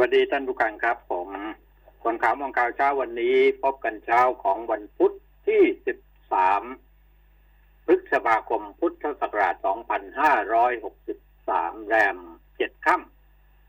[0.00, 1.28] วัสดีท่านผู้ฟังครับ ผม
[2.02, 5.12] คนข่าวมองข่าวเช้าวันนี้ พบกันเช้าของวันพุธ
[5.46, 5.62] ที่
[6.74, 12.16] 13 พฤษภาคมพุทธศักราช 2563 แรม
[12.56, 12.96] 7 ค่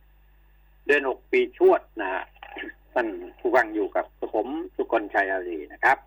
[0.07, 2.23] ำเดือน 6 ปีชวดนะฮะ
[2.93, 3.07] ท่าน
[3.39, 4.05] ผู้ฟังอยู่กับ
[4.35, 5.97] ผมสุกลชัยอารีนะครับ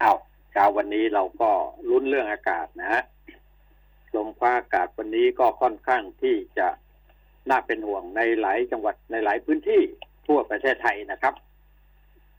[0.00, 0.12] เอา
[0.52, 1.50] เช้าวันนี้เราก็
[1.90, 3.02] ลุ้นเรื่องอากาศนะฮะ
[4.14, 6.68] ลมฟ้าอากาศวันนี้ก็ค่อนข้างที่จะ
[7.50, 9.80] น่าเป็นห่วงในหลายจังหวัดในหลายพื้นที่
[10.26, 11.34] ทั่วประเทศไทยนะครับ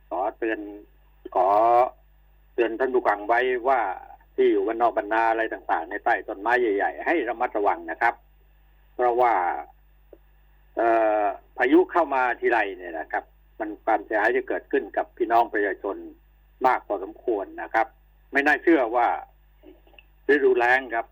[0.10, 0.60] ขอเตือน
[1.36, 1.48] ขอ
[2.54, 3.82] เตือนท่านผู้ฟังไว้ว่า
[4.36, 8.14] ที่อยู่วันนอกบรรณาอะไรต่างๆ ในใต้ต้นไม้ใหญ่ ๆ ให้ระมัดระวังนะครับ
[8.96, 9.34] เพราะว่า
[11.58, 13.24] พายุเข้ามาทีไรเนี่ยนะครับ
[13.60, 15.96] มันความเสียหายจะเกิดขึ้นกับพี่น้องประชาชน
[16.66, 17.88] มากพอสมควรนะครับ
[18.32, 19.08] ไม่น่าเชื่อว่า
[20.30, 21.08] ฤดูแล้งครับ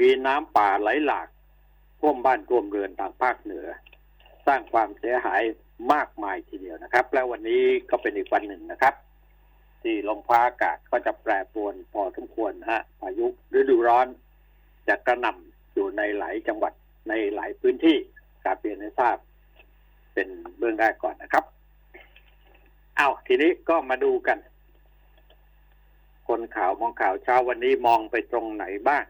[0.00, 1.28] มีน้ำป่าไหลหลาก
[2.00, 3.66] ท่วมบ้านท่วมเรือนทางภาคเหนือ
[4.46, 5.42] สร้างความเสียหาย
[5.92, 8.94] มากมายทีเดียวนะครับ แล้ววันนี้ก็เป็นอีกวันหนึ่งนะครับ
[9.82, 13.26] ที่ลมฟ้าอากาศก็จะแปรปรวนพอสมควรฮะพายุ
[13.58, 14.06] ฤดูร้อน
[14.88, 16.72] จะกระหน่ำอยู่ในหลายจังหวัด
[17.08, 17.96] ในหลายพื้นที่
[18.44, 19.16] กาเรียนให้ทราบ
[20.14, 21.44] เป็นเบื้องแรกก่อนนะครับ
[22.96, 24.38] เอาทีนี้ก็มาดูกัน
[26.28, 29.04] คนข่าวมองข่าวเช้าวันนี้มองไปตรงไหนบ้าง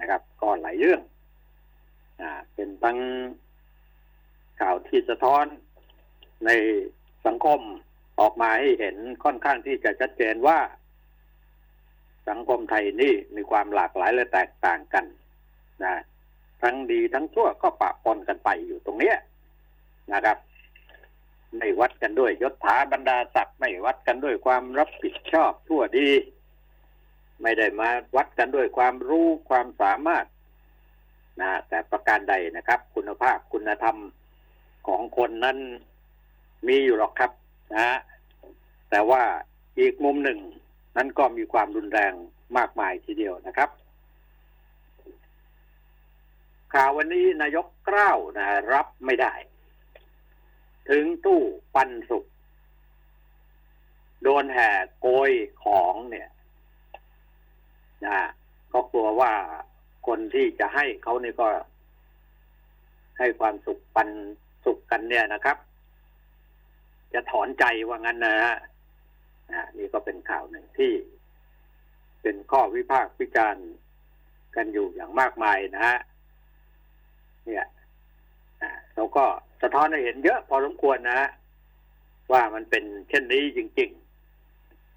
[0.00, 1.00] นะครับ ก็หลายเรื่อง
[2.54, 2.98] เป็นทั้ง
[4.60, 5.44] ข่าวที่สะท้อน
[6.46, 6.50] ใน
[7.26, 7.60] สังคม
[8.20, 10.58] ออกมาให้เห็นค่อนข้างที่จะชัดเจนว่า
[12.28, 15.04] สังคมไทยนี่มีความหลากหลายและแตกต่างกัน
[15.84, 15.94] นะ
[16.62, 19.16] ทั้งดีทั้งชั่วก็ปะปนกันไปอยู่ตรงเนี้ย
[20.12, 20.38] นะครับ
[21.58, 26.08] ไม่วัดกันด้วยยศถาบรรดาศักดิ์ไม่วัดกันด้วยความรับผิดชอบทั่วดี
[27.42, 30.26] ไม่ได้มาวัดกันด้วยความรู้ความสามารถ
[31.40, 33.96] นะแต่ประการใดนะครับ คุณภาพคุณธรรม
[34.86, 35.58] ของคนนั้น
[36.66, 37.30] มีอยู่หรอกครับ
[37.74, 37.98] นะ
[38.90, 39.22] แต่ว่า
[39.78, 40.38] อีกมุมหนึ่ง
[40.96, 42.12] นั้นก็มีความรุนแรง
[42.56, 43.70] มากมายทีเดียวนะครับ
[46.72, 49.34] ข่าววันนี้นายกกล้าวนะรับไม่ได้
[50.90, 51.40] ถึงตู้
[51.74, 52.24] ปันสุก
[54.22, 54.70] โดนแห่
[55.00, 55.30] โกย
[55.64, 56.30] ของเนี่ย
[58.06, 58.18] นะ
[58.72, 59.32] ก็กลัวว่า
[60.06, 61.48] คนที่จะให้เขานี่ก็
[63.18, 64.08] ให้ความสุขปัน
[64.64, 65.56] สุขกันเนี่ยนะครับ
[67.12, 68.56] จะถอนใจว่างั้นนะฮะ
[69.78, 70.92] นี่ก็เป็นข่าวหนึ่งที่
[72.22, 73.66] เป็นข้อวิพากษ์วิจารณ์
[74.56, 75.98] กันอยู่อย่างมากมายนะฮะ
[77.46, 77.66] เนี่ย
[78.94, 79.24] เราก็
[79.62, 81.20] สะท้อนให้เห็นเยอะพอสมควรนะ
[82.32, 83.90] ว่ามันเป็นเช่นนี้จริง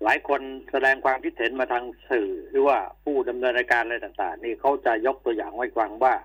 [0.03, 0.41] หลายคน
[0.71, 6.15] แสดงความคิดเห็นมาทางสื่อ หรือว่าผู้ดำเนินรายการอะไรต่าง ๆ นี่เขาจะยกตัวอย่างไว้ฟังว่า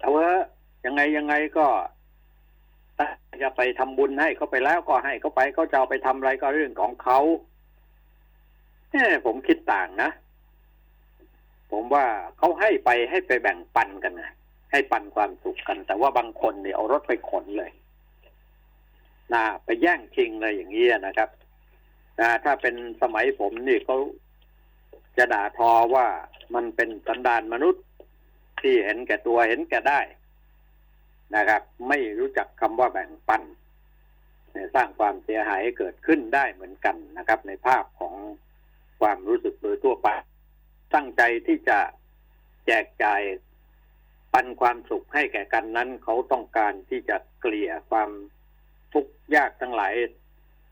[0.00, 0.44] เอาเถอะ
[0.84, 1.66] ยังไงยังไงก็
[3.42, 7.18] จะไปทำบุญให้เขาไปแล้วก็ให้เขาไปเขาจะเอาไปทำอะไรก็เรื่องของเขา
[8.90, 10.10] เนี่ยผมคิดต่างนะ
[11.72, 12.06] ผมว่า
[12.38, 14.32] เขาให้ไปให้ไปแบ่งปันกันนะ
[14.70, 17.70] ให้ปันความสุขกัน แต่ว่าบางคนเนี่ยเอารถไปขนเลย
[19.32, 21.28] นะไปแย่งชิงเลยอย่างนี้นะครับ
[22.20, 23.98] นะถ้าเป็นสมัยผมนี่เขา
[25.16, 26.06] จะด่าทอว่า
[26.54, 27.84] มันเป็นสันดานมนุษย์
[28.60, 30.00] ที่เห็นแก่ตัวเห็นแก่ได้
[31.36, 33.42] นะครับ ไม่รู้จักคำว่าแบ่งปัน
[34.74, 38.14] สร้างความเสียหายให้เกิดขึ้นได้เหมือนกันนะครับ ในภาพของ
[39.00, 40.08] ความรู้สึกโดยทั่วไป
[40.94, 41.78] ตั้งใจที่จะ
[42.66, 43.22] แจกจ่าย
[44.32, 48.10] ปันความสุขให้แก่กันนั้น เขาต้องการที่จะเกลี่ยความ
[48.92, 49.94] ทุกข์ยากทั้งหลาย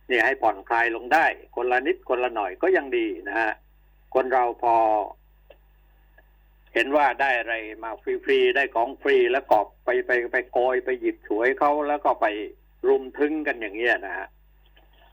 [0.08, 1.26] เนี่ยให้ผ่อนคลายลงได้
[1.56, 3.52] คนละนิดคนละหน่อยก็ยังดีนะฮะ
[4.14, 4.76] คนเราพอ
[6.74, 7.54] เห็นว่าได้อะไร
[7.84, 12.26] มาฟรีๆได้ของฟรีแล้วก็ไปไปไปโกยไปหยิบฉวยเขาแล้วก็ไป
[12.88, 14.26] รุมทึงกันอย่างเงี้ยนะฮะ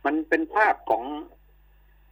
[0.06, 1.04] มันเป็นภาพของ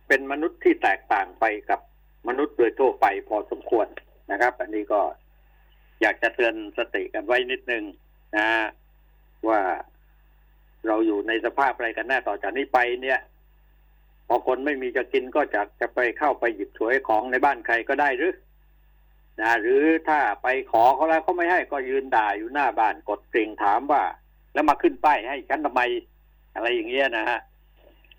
[0.07, 1.79] เป็นมนุษย์ที่แตกต่างไปกับ
[2.27, 3.87] มนุษย์โดยทั่วไปพอสมควร
[4.31, 5.01] นะครับ อันนี้ก็
[6.01, 7.83] อยากจะเตือนสติกันไว้นิดนึง
[8.37, 8.47] นะ
[9.47, 9.59] ว่า
[10.87, 13.19] เราอยู่ในสภาพอะไรกันแน่ต่อจากนี้ไปเนี่ย
[14.27, 18.33] พอคนไม่มีจะกินก็จะจะไปเข้าไปหยิบฉวยของในบ้านใครก็ได้หรือ
[19.41, 24.03] นะหรือถ้าไปขอเขาแล้วเขาไม่ให้ก็ยืนด่าอยู่หน้าบ้านกดกริ่งถามว่า
[24.53, 25.81] แล้วมาขึ้นป้ายให้ฉันทำไม
[26.55, 27.39] อะไรอย่างเงี้ยนะฮะ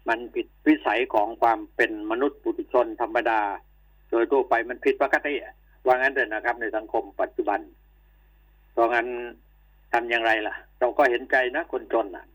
[0.09, 3.41] มันผิดวิสัยของความเป็นมนุษย์ปุถุชนธรรมดา
[4.11, 5.35] โดยทั่วไปมันผิดปกติ
[5.87, 7.61] ว่างั้นเลยนะครับ ในสังคมปัจจุบัน
[8.73, 9.07] เพราะงั้น
[9.93, 12.27] ทำอย่างไรล่ะ เราก็เห็นใจนะคนจนอะ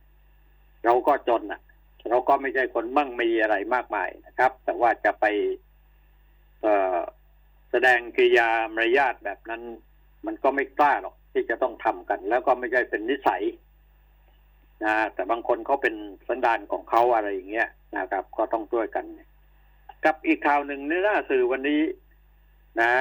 [0.85, 1.61] เราก็จนอะ
[2.09, 5.25] เราก็ไม่ใช่คนมั่งมีอะไรมากมายนะครับ แต่ว่าจะไป
[7.71, 9.61] แสดงกิยามารยาทแบบนั้น
[10.25, 13.43] มันก็ไม่กล้าหรอกที่จะต้องทำกัน แล้วก็ไม่ใช่เป็นนิสัย
[14.85, 15.95] นะแต่บางคนเขาเป็น
[16.27, 19.05] สันดานของเขาอะไรอย่างเงี้ยนะครับ ก็ต้องช่วยกัน
[20.05, 21.81] กับอีกข่าวหนึ่งในหน้าสื่อวันนี้
[22.81, 22.91] นะ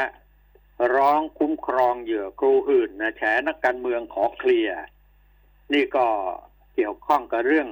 [0.94, 4.76] ร้องคุ้มครองเหยื่อครูหื่นนะแฉนักการเมืองขอเคลียร์
[5.72, 6.06] นี่ก็
[6.74, 7.68] เกี่ยวข้องกับเรื่อง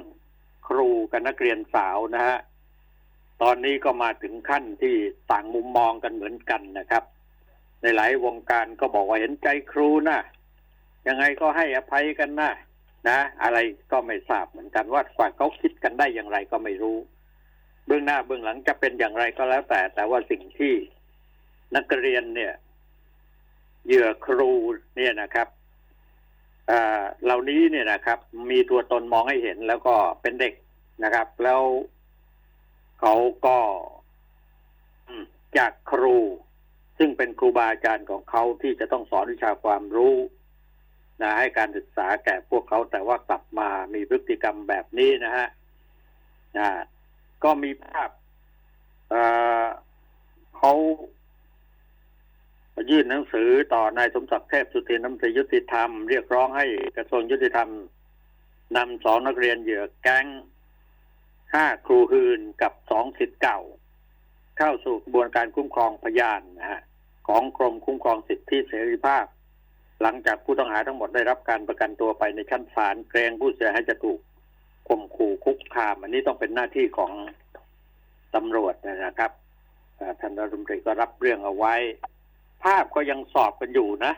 [0.69, 2.39] ครูกับนักเรียนสาวนะฮะ
[3.43, 4.95] ตอนนี้ก็มาถึงขั้นที่
[5.31, 7.05] ต่างมุมมองกันเหมือนกันนะครับ
[7.83, 10.19] ในหลายวงการก็บอกว่าเห็นใจครูนะ
[11.09, 12.51] ยังไงก็ให้อภัยกันนะ
[13.09, 13.59] นะ อะไร
[13.93, 16.99] ก็ไม่ทราบเหมือนกันว่าฝ่ายเขาคิดกันได้อย่างไรก็ไม่รู้
[17.87, 20.75] เบื้องหน้าเบื้องหลังจะเป็นอย่างไรก็แล้วแต่ แต่ว่าสิ่งที่
[21.77, 22.53] นักเรียนเนี่ย
[23.87, 24.53] เหยื่อครู
[24.97, 25.49] เนี่ยนะครับ
[26.67, 28.19] เอ่อเหล่านี้เนี่ยนะครับ
[28.51, 30.55] มีตัวตนมองให้เห็นแล้วก็เป็นเด็ก
[31.05, 31.63] นะครับ แล้ว
[33.01, 33.15] เขา
[33.47, 33.59] ก็
[35.59, 36.17] จากครู
[36.99, 40.15] ซึ่งเป็นครูบาอาจารย์ของเขาที่จะต้องสอนวิชาความรู้
[41.23, 45.49] นะให้การศึกษาแก่พวกเขาแต่ว่ากลับมามีพฤติกรรมแบบนี้นะฮะ
[46.59, 46.69] นะ
[47.45, 48.11] ก็มีภาพ
[49.11, 49.23] เอ่
[49.63, 49.65] อ
[50.57, 50.73] เขา
[52.89, 56.67] ยื่นหนังสือต่อนายสมศักดิ์เทพสุทินน้ำตรียุติธรรม เรียกร้องให้
[56.97, 57.71] กระทรวงยุติธรรม
[58.77, 60.27] นำสองนักเรียนเหยื่อแก๊ง
[61.55, 63.61] ห้าครูหืนกับสองสิทธิ์เก่า
[64.59, 66.81] เข้าสู่กระบวนการคุ้มครองพยานนะฮะ
[67.29, 69.25] ของกรมคุ้มครองสิทธิเสรีภาพ
[70.03, 74.19] หลังจากผู้ต้องหาทั้งหมดได้รับการประกันตัวไปในชั้นศาลเกรงผู้เสียหายจะถูก
[74.89, 77.13] ข่มขู่คุกคาม อันนี้ต้องเป็นหน้าที่ของ
[78.35, 79.33] ตำรวจนะครับ
[80.21, 81.75] ท่านรัฐมนตรีก็รับเรื่องเอาไว้
[82.65, 84.13] ภาพก็ยังสอบกันอยู่นะ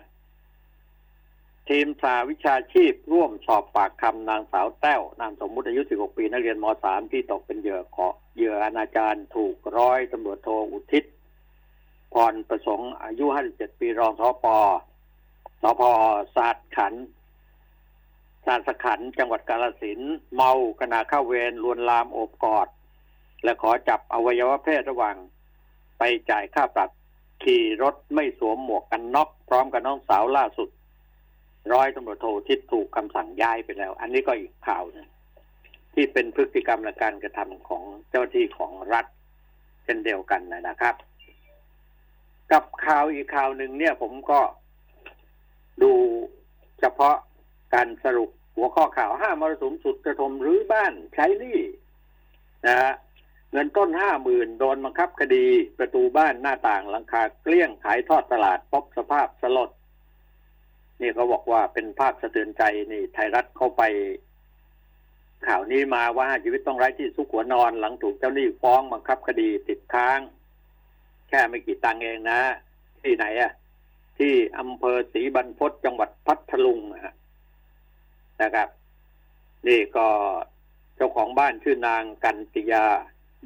[1.68, 11.04] ทีมสาวิชาชีพร่วมสอบปากคำนางสาวแต้วนามสมมุติอายุ 16 ปีนักเรียนม .3 ที่ตกเป็นเหยื่อขอเหยื่ออนาจารถูกร้อยตำรวจโทอุทิศ
[12.12, 14.46] พรประสงค์อายุ 57 ปีรองสป
[15.62, 15.82] สพ
[16.36, 16.94] ศาสตร์ขัน
[18.46, 20.00] ศาสตร์ขันจังหวัดกาลสิน
[20.34, 22.68] เมาขณะเข้าเวรลวนลามโอบกอด
[23.44, 25.16] และขอจับอวัยวะเพศระหว่าง
[25.98, 26.90] ไปจ่ายค่าปรับ
[27.42, 30.68] ขี่รถไม่สวมหมวกกันน็อกพร้อมกับน้องสาวล่าสุด
[31.72, 35.08] ร้อยตำรวจโททิศถูกคำสั่งย้ายไปแล้ว อันนี้ก็อีกข่าวนึง
[35.94, 39.06] ที่เป็นพฤติกรรมและการกระทำของเจ้าที่ของรัฐ
[39.84, 40.94] เช่นเดียวกันนะครับ
[42.52, 44.40] กับข่าวอีกข่าวหนึ่งเนี่ย ผมก็
[45.82, 45.92] ดู
[46.80, 47.16] เฉพาะ
[47.74, 51.58] การสรุปหัวข้อข่าวห้ามรสุมสุดกระทมรื้อบ้านใช้หนี้
[52.66, 52.92] นะฮะ
[53.52, 55.46] เงินต้นห้าหมื่นโดนบังคับคดี
[55.78, 59.70] ประตูบ้านหน้าต่างหลังคาเกลี้ยงขายทอดตลาดพบสภาพสลด
[61.00, 62.62] นี่เขาบอกว่าเป็นภาพสะเทือนใจ
[62.93, 63.82] นี่ไทยรัฐเข้าไป
[65.46, 70.20] ข่าวนี้มาว่าชีวิตต้องไร้ที่สุขหัวนอนหลังถูกเจ้าหนี้ฟ้องบังคับคดีติดค้าง
[71.28, 72.40] แค่ไม่กี่ตังเองนะ
[73.02, 73.52] ที่ไหนอะ
[74.19, 77.14] ที่อำเภอศรีบรรพตจังหวัดพัทลุงนะฮะ
[78.43, 78.69] นะครับ
[79.69, 80.06] นี่ก็
[80.96, 82.87] เจ้าของบ้านชื่อนางกันติยา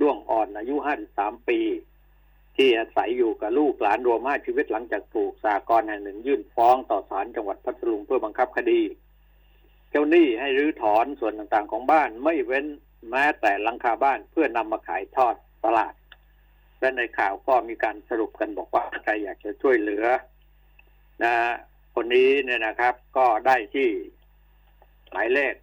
[0.00, 0.75] ด้วงอ่อนอายุ
[1.12, 1.60] 53ปี
[2.56, 8.81] ที่อาศัยอยู่กับลูกหลานรวม5ชีวิตหลังจากถูกสากรแห่งหนึ่งยื่นฟ้องต่อศาลจังหวัดพัทลุงเพื่อบังคับคดี
[9.90, 12.66] เจ้าหนี้ให้รื้อถอนส่วนต่างๆของบ้านไม่เว้น
[13.10, 15.34] แม้แต่หลังคาบ้านเพื่อนำมาขายทอด
[15.64, 15.94] ตลาด
[16.81, 20.04] และในข่าวก็มีการสรุปกันบอกว่าใครอยากจะช่วยเหลือ
[21.25, 21.34] นะ
[21.94, 23.88] คนนี้เนี่ยนะครับ ก็ได้ที่
[25.10, 25.54] หมายเลข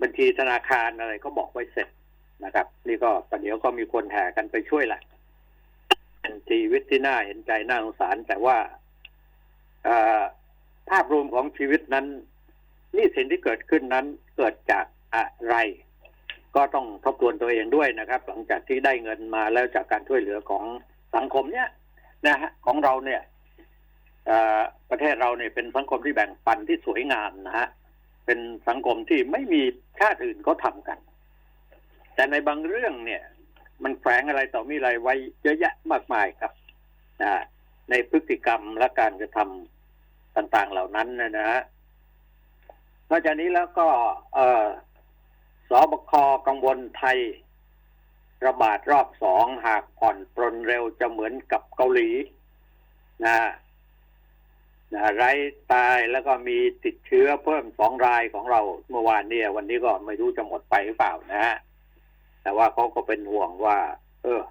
[0.00, 1.88] บัญชีธนาคารอะไรก็บอกไว้เสร็จ
[2.44, 5.00] นะครับ นี่ก็ประเดี๋ยวก็มีคนแห่กันไปช่วยแหละ
[6.20, 8.56] เป็นชีวิตที่น่าเห็นใจน่าสงสาร แต่ว่า
[10.90, 12.06] ภาพรวมของชีวิตนั้น
[12.96, 14.06] นี่สิ่งที่เกิดขึ้นนั้น
[14.36, 15.56] เกิดจากอะไร
[16.56, 20.64] ก็ต้องทบทวนตัวเองด้วยนะครับ หลังจากที่ได้เงินมาแล้วจากการช่วยเหลือของ
[21.16, 21.68] สังคมเนี่ย
[22.26, 23.22] นะฮะของเราเนี่ย
[24.90, 27.68] ประเทศเราเนี่ยเป็นสังคมที่แบ่งปันที่สวยงามนะฮะ
[28.26, 29.62] เป็นสังคมที่ไม่มี
[30.00, 30.98] ชาติอื่นเขาทำกัน
[32.14, 33.22] แต่ในบางเรื่องเนี่ย
[33.82, 36.52] มันแฝงอะไรต่อมีอะไรไว้เยอะแยะมากมายครับ
[37.22, 37.42] นะ
[37.90, 41.62] ในพฤติกรรมและการกระทำต่างๆเหล่านั้นนะนะฮะ
[43.10, 43.88] นอกจากนี้แล้วก็
[44.34, 44.66] เออ
[45.68, 46.12] สบค
[46.46, 47.18] กังวลไทย
[48.46, 52.10] ระบาดรอบสองหากผ่อนปรนเร็วจะเหมือนกับเกาหลี
[53.24, 53.38] นะ
[54.94, 55.30] นะไร้
[55.72, 61.56] ตายแล้วก็มีติดเชื้อเพิ่มสองรายของเราเมื่อวานเนี่ย วันนี้ก็ไม่รู้จะหมดไปหรือเปล่านะฮะ
[62.42, 63.78] แต่ว่าเขาก็เป็นห่วงว่า
[64.22, 64.42] เออ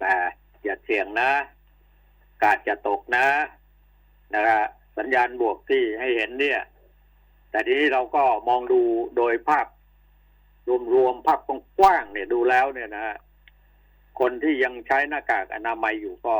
[0.00, 0.14] แต่
[0.64, 1.30] อย่าเสี่ยงนะ
[2.42, 3.26] กาดจะตกนะ
[4.34, 4.64] นะฮะ
[4.98, 6.60] สัญญาณบวกที่ให้เห็นเนี่ย
[7.50, 8.80] แต่ทีนี้เราก็มองดู
[9.16, 9.66] โดยภาพ
[10.94, 11.40] รวมๆภาพ
[11.78, 13.16] กว้างๆเนี่ยดูแล้วเนี่ยนะฮะ
[14.20, 16.36] คนที่ยังใช้หน้ากากอนามัยอยู่ก็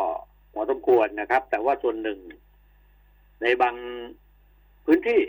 [0.54, 2.18] พอสมควรนะครับ แต่ว่าส่วนหนึ่ง
[3.42, 3.75] ในบาง
[4.84, 5.20] พื้นที่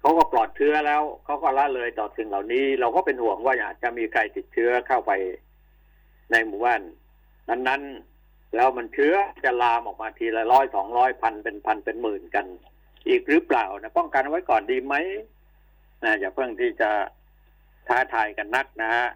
[0.00, 5.12] เขาก็ปลอดเชื้อแล้วเขาก็ละเลยต่อสิ่งเหล่านี้ เราก็เป็นห่วงว่าอาจจะมีใครติดเชื้อเข้าไป
[6.30, 6.82] ในหมู่บ้าน
[7.48, 9.14] นั้นๆ แล้วมันเชื้อ
[9.44, 12.46] จะลามออกมาทีละร้อยสองร้อยพันเป็นพันเป็นหมื่นกัน
[13.08, 14.94] อีกหรือเปล่านะป้องกันไว้ก่อนดีไหม
[16.04, 16.90] นะอย่าเพิ่งที่จะ
[17.88, 19.06] ท้าทายกันนักนะฮะ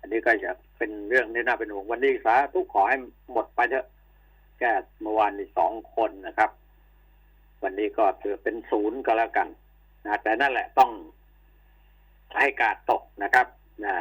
[0.00, 2.96] อันนี้ก็จะเป็นเรื่องที่น่าเป็นห่วงวันนี้สาทุกขอให้
[3.32, 3.86] หมดไปเถอะ
[4.58, 6.50] แก้เมื่อวานนี้สองคนนะครับ
[7.62, 9.48] วันนี้ก็ถือเป็นศูนย์ก็แล้วกัน
[10.04, 10.90] นะแต่นั่นแหละต้อง
[12.38, 13.46] ให้กาดตกนะครับ
[13.84, 13.96] นะ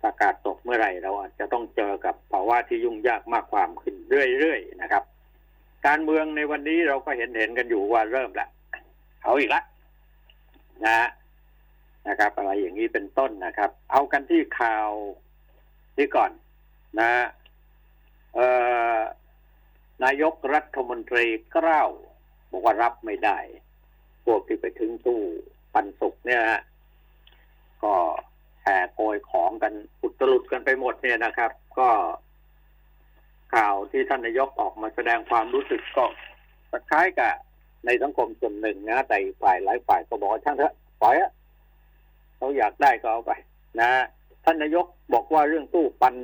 [0.00, 5.02] ถ้ากาดตกเมื่อไหร่เราอาจจะต้องเจอกับภาวะที่ยุ่งยากมากความขึ้นเรื่อยๆนะครับ
[5.86, 8.48] การเมืองในวันนี้เราก็เห็นเห็นกันอยู่ว่าเริ่มละ
[9.22, 9.62] เอาอีกละ
[10.86, 11.08] นะ
[12.08, 14.90] นะครับ อะไรอย่างนี้เป็นต้นนะครับ เอากันที่ข่าว
[15.96, 16.30] ที่ก่อน
[17.00, 17.10] นะ
[18.34, 18.48] เอ่
[18.94, 18.96] อ
[20.04, 21.26] นายกรัฐมนตรี
[21.56, 21.90] กล้าว
[22.50, 23.38] บอกว่ารับไม่ได้
[24.32, 25.20] วกที่ไปถึงตู้
[25.74, 26.60] ปันสุกเนี่ยฮะ
[27.82, 27.94] ก็
[28.62, 31.88] แห่โกยของกันอุตลุดกันไปหมดเนี่ยนะครับ ก็
[33.54, 36.04] ข่าวที่ท่านนายกออกมาแสดงความรู้สึกก็
[36.90, 37.32] คล้ายกับ
[37.86, 41.32] ในสังคมส่วนหนึ่งนะแต่ฝ่ายหลายฝ่ายก็บอกช่างเถอะปล่อยอะ
[42.36, 43.32] เขาอยากได้ก็เอาไป
[43.80, 43.90] นะ
[44.44, 46.14] ท่านนายกบอกว่าเรื่องตู้ปัน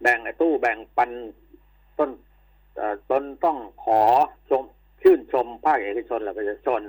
[0.00, 1.10] แบ่งไอ้ตู้แบ่งปัน
[1.98, 2.10] ต้น
[3.10, 4.00] ตนต้องขอ
[4.50, 4.64] ชม
[5.06, 6.82] ชื่นชมภาคเอกชนและประชาชน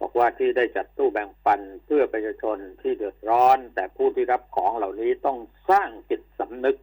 [0.00, 5.38] บอกว่าที่ได้จัดตู้แบ่งปันเพื่อประชาชนที่เดือดร้อน แต่ผู้ที่รับของเหล่านี้ต้อง
[5.70, 6.76] สร้างจิตสำนึก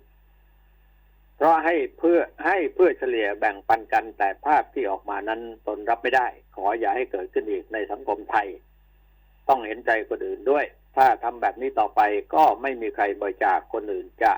[1.36, 8.48] เพราะให้เพื่อให้เพื่อเฉลี่ยแบ่งปันกันแต่ภาพที่ออกมานั้นตนรับไม่ได้ ขออย่าให้เกิดขึ้นอีกในสังคมไทย
[9.50, 12.02] ต้องเห็นใจคนอื่นด้วย ถ้าทำแบบนี้ต่อไป
[12.36, 14.34] ก็ไม่มีใครบริจาคคนอื่นจะ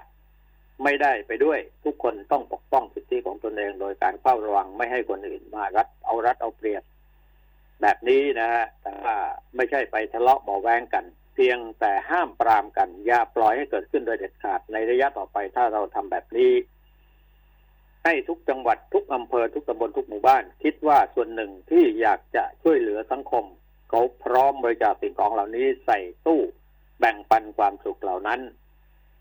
[0.83, 6.83] ไม่ได้ไปด้วย ทุกคนต้องปกป้องสิทธิของตนเองโดยการเฝ้าระวังไม่ให้คนอื่นมารัดเอารัดเอาเปรียบ
[7.81, 9.15] แบบนี้นะฮะแต่ว่า
[9.55, 16.53] ไม่ใช่ไปทะเลาะเบาแวงกัน เพียงแต่ห้ามปรามกัน อย่าปล่อยให้เกิดขึ้นโดยเด็ดขาดในระยะต่อไปถ้าเราทำแบบนี้
[18.05, 23.45] ให้ทุกจังหวัดทุกอำเภอทุกตำบลทุกหมู่บ้าน คิดว่าส่วนหนึ่งที่อยากจะช่วยเหลือสังคม
[23.89, 26.41] เขาพร้อมบริจาคสิ่งของเหล่านี้ใส่ตู้
[26.99, 28.39] แบ่งปันความสุขเหล่านั้น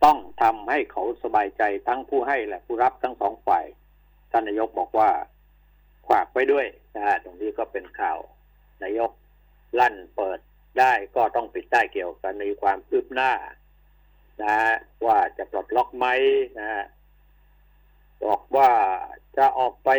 [0.05, 3.65] ต้องทำให้เขาสบายใจทั้งผู้ให้และผู้รับทั้งสองฝ่าย
[4.31, 5.11] ท่านนายกบอกว่า
[6.11, 6.67] ฝากไว้ด้วย
[6.97, 8.19] นะฮะตรงนี้ก็เป็นข่าว
[8.83, 9.11] นายก
[9.81, 10.39] ลั่นเปิด
[10.79, 13.33] ได้ก็ต้องปิดได้เกี่ยวกับในความคืบหน้า
[14.43, 14.55] นะ
[15.07, 16.07] ว่าจะปลดล็อกไหม
[16.59, 16.85] นะฮะ
[18.25, 18.71] บอกว่า
[19.37, 19.91] จะออกไป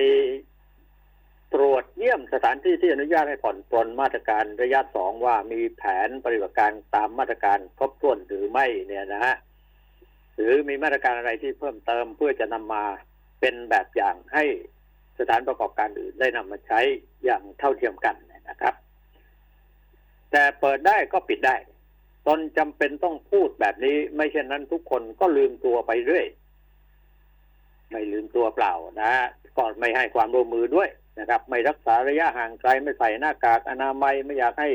[1.53, 9.35] ตรวจเยี่ยมสถานที่ที่อนุญาตให้ผ่อนปลนมาตรการระยะสองว่ามีแผนปฏิบัติการตามมาตรการครบถ้วนหรือไม่เนี่ยนะฮะ
[10.41, 12.83] หรือมีมาตรการอะไรที่เพิ่มเติมเพื่อจะนำมา
[13.39, 14.43] เป็นแบบอย่างให้
[15.19, 16.79] สถานประกอบการอื่นได้นำมาใช้
[17.23, 18.15] อย่างเท่าเทียมกัน
[18.49, 18.75] นะครับ
[20.31, 21.55] แต่เปิดได้ก็ปิดได้
[22.27, 26.25] ตนจำเป็นต้องพูดแบบนี้ ไม่เช่นนั้นทุกคนก็ลืมตัวไปเรื่อย
[27.91, 29.13] ไม่ลืมตัวเปล่านะ
[29.57, 34.69] ก็ไม่ให้ความร่วมมือด้วยนะครับ ไม่รักษาระยะห่างไกลไม่ใส่หน้ากากอนามัยไม่อยากให้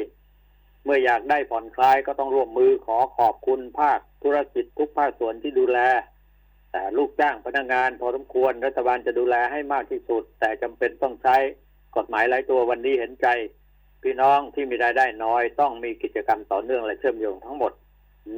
[0.86, 5.78] เมื่ออยากได้ผ่อนคลายก็ต้องร่วมมือขอขอบคุณภาคธุรกิจทุกภาคส่วนที่ดูแล
[6.72, 11.36] แต่ลูกจ้างพนักงานพอสมควรรัฐบาลจะดูแลให้มากที่สุด แต่จำเป็นต้องใช้
[11.96, 13.26] กฎหมายหลายตัววันนี้เห็นใจ
[14.02, 17.72] พี่น้องที่มีรายได้น้อย ต้องมีกิจกรรมต่อเนื่องและเชื่อมโยงทั้งหมด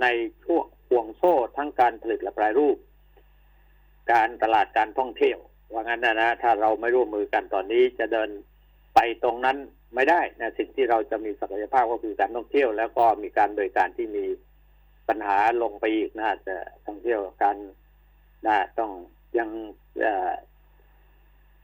[0.02, 0.06] ใน
[0.44, 2.76] ช่วงห่วงโซ่ทั้งการผลิตและแปรรูป
[4.12, 5.38] การตลาดการท่องเที่ยว
[5.72, 8.30] ว่างั้นนะนะถ้าเราไม่ร่วมมือกันตอนนี้จะเดิน
[8.94, 9.56] ไปตรงนั้น
[9.94, 14.24] ไม่ได้นะสิ่งที่เราจะมีศักยภาพก็คือการท่องเที่ยว แล้วก็มีการบริการที่มี
[15.08, 17.56] ปัญหาลงไปอีกนะจะท่องเที่ยวการ
[18.46, 18.90] นะต้อง
[19.38, 19.50] ยัง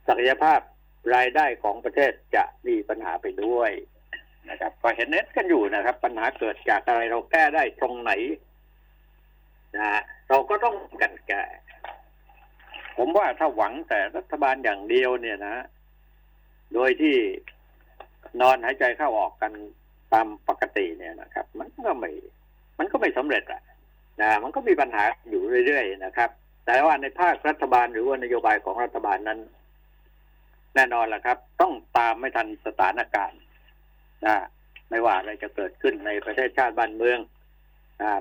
[0.08, 0.60] ศักยภาพ
[1.14, 3.70] รายได้ของประเทศจะมีปัญหาไปด้วย
[4.50, 8.12] นะครับ ก็เห็นเน็ตกันอยู่นะครับ ปัญหาเกิดจากอะไรเราแก้ได้ตรงไหน
[9.76, 11.42] นะเราก็ต้องกันแก้
[12.96, 15.56] ผมว่าถ้าหวังแต่รัฐบาลอย่างเดียวเนี่ยนะ
[16.74, 17.16] โดยที่
[18.40, 19.52] นอนหายใจเข้าออกกัน
[20.12, 22.10] ตามปกติเนี่ยนะครับ มันก็ไม่
[22.78, 23.62] มันก็ไม่สำเร็จอะ
[24.20, 26.30] นะมันก็มีปัญหาอยู่เรื่อยๆนะครับ
[26.66, 29.40] แต่ว่าในภาครัฐบาลหรือว่านโยบายของรัฐบาลนั้น
[30.74, 33.40] แน่นอนแหละครับ ต้องตามไม่ทันสถานการณ์
[34.26, 34.36] นะ
[34.90, 37.18] ไม่ว่าอะไรจะเกิดขึ้นในประเทศชาติบ้านเมือง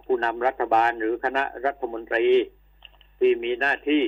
[0.05, 2.25] ผู้นำรัฐบาลหรือคณะรัฐมนตรี
[3.19, 4.03] ที่มีหน้าที่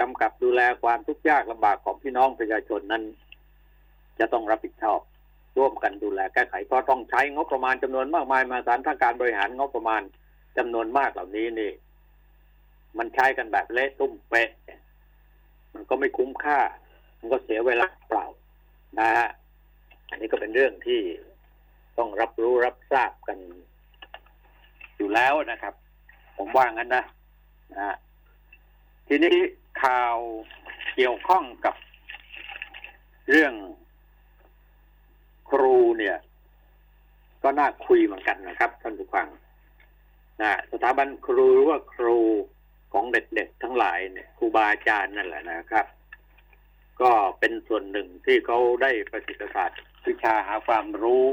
[0.00, 3.02] กำกับดูแลความทุกข์ยากลำบากของพี่น้องประชาชนนั้น
[4.18, 5.00] จะต้องรับผิดชอบ
[5.58, 10.02] ร่วมกันดูแลแก้ไขเพราะต้องใช้งบประมาณจำนวนมากมายมาสารทางการบริหารงบประมาณ
[10.58, 11.72] จำนวนมากเหล่านี้นี่
[12.98, 14.50] มันใช้กันแบบเละตุ้มเป๊ะ
[15.74, 16.58] มันก็ไม่คุ้มค่า
[17.18, 18.26] มันก็เสียเวลาเปล่า
[18.98, 19.28] นะฮะ
[20.10, 21.00] อันนี้ก็เป็นเรื่องที่
[21.98, 23.38] ต้องรับรู้รับทราบกัน
[24.96, 25.74] อยู่แล้วนะครับ
[26.38, 27.04] ผมว่างั้นนะ
[27.76, 27.96] นะ
[29.08, 29.36] ทีนี้
[29.82, 30.16] ข่าว
[30.94, 31.74] เกี่ยวข้องกับ
[33.30, 33.54] เรื่อง
[35.50, 36.16] ครูเนี่ย
[37.42, 39.26] ก็น่าคุยเหมือนกันนะครับ ท่านผู้ฟัง
[40.42, 42.18] นะสถาบันครูหรือว่าครู
[42.92, 45.86] ของเด็กๆทั้งหลายเนี่ยครูบาอาจารย์นั่นแหละนะครับ
[47.02, 49.70] ก็เป็นส่วนหนึ่งที่เขาได้ประสิทธิภาพ
[50.06, 51.24] วิชาหาความรู้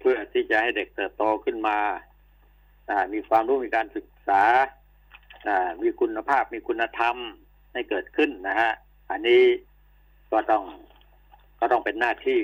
[0.00, 1.78] เพื่อที่จะให้เด็กเติบโตขึ้นมา
[3.12, 4.42] มีความรู้มีการศึกษา
[5.82, 7.16] มีคุณภาพมีคุณธรรม
[7.72, 8.72] ให้เกิดขึ้นนะฮะ
[9.10, 9.42] อันนี้
[10.32, 10.64] ก็ต้อง
[11.60, 12.40] ก็ต้องเป็นหน้าที่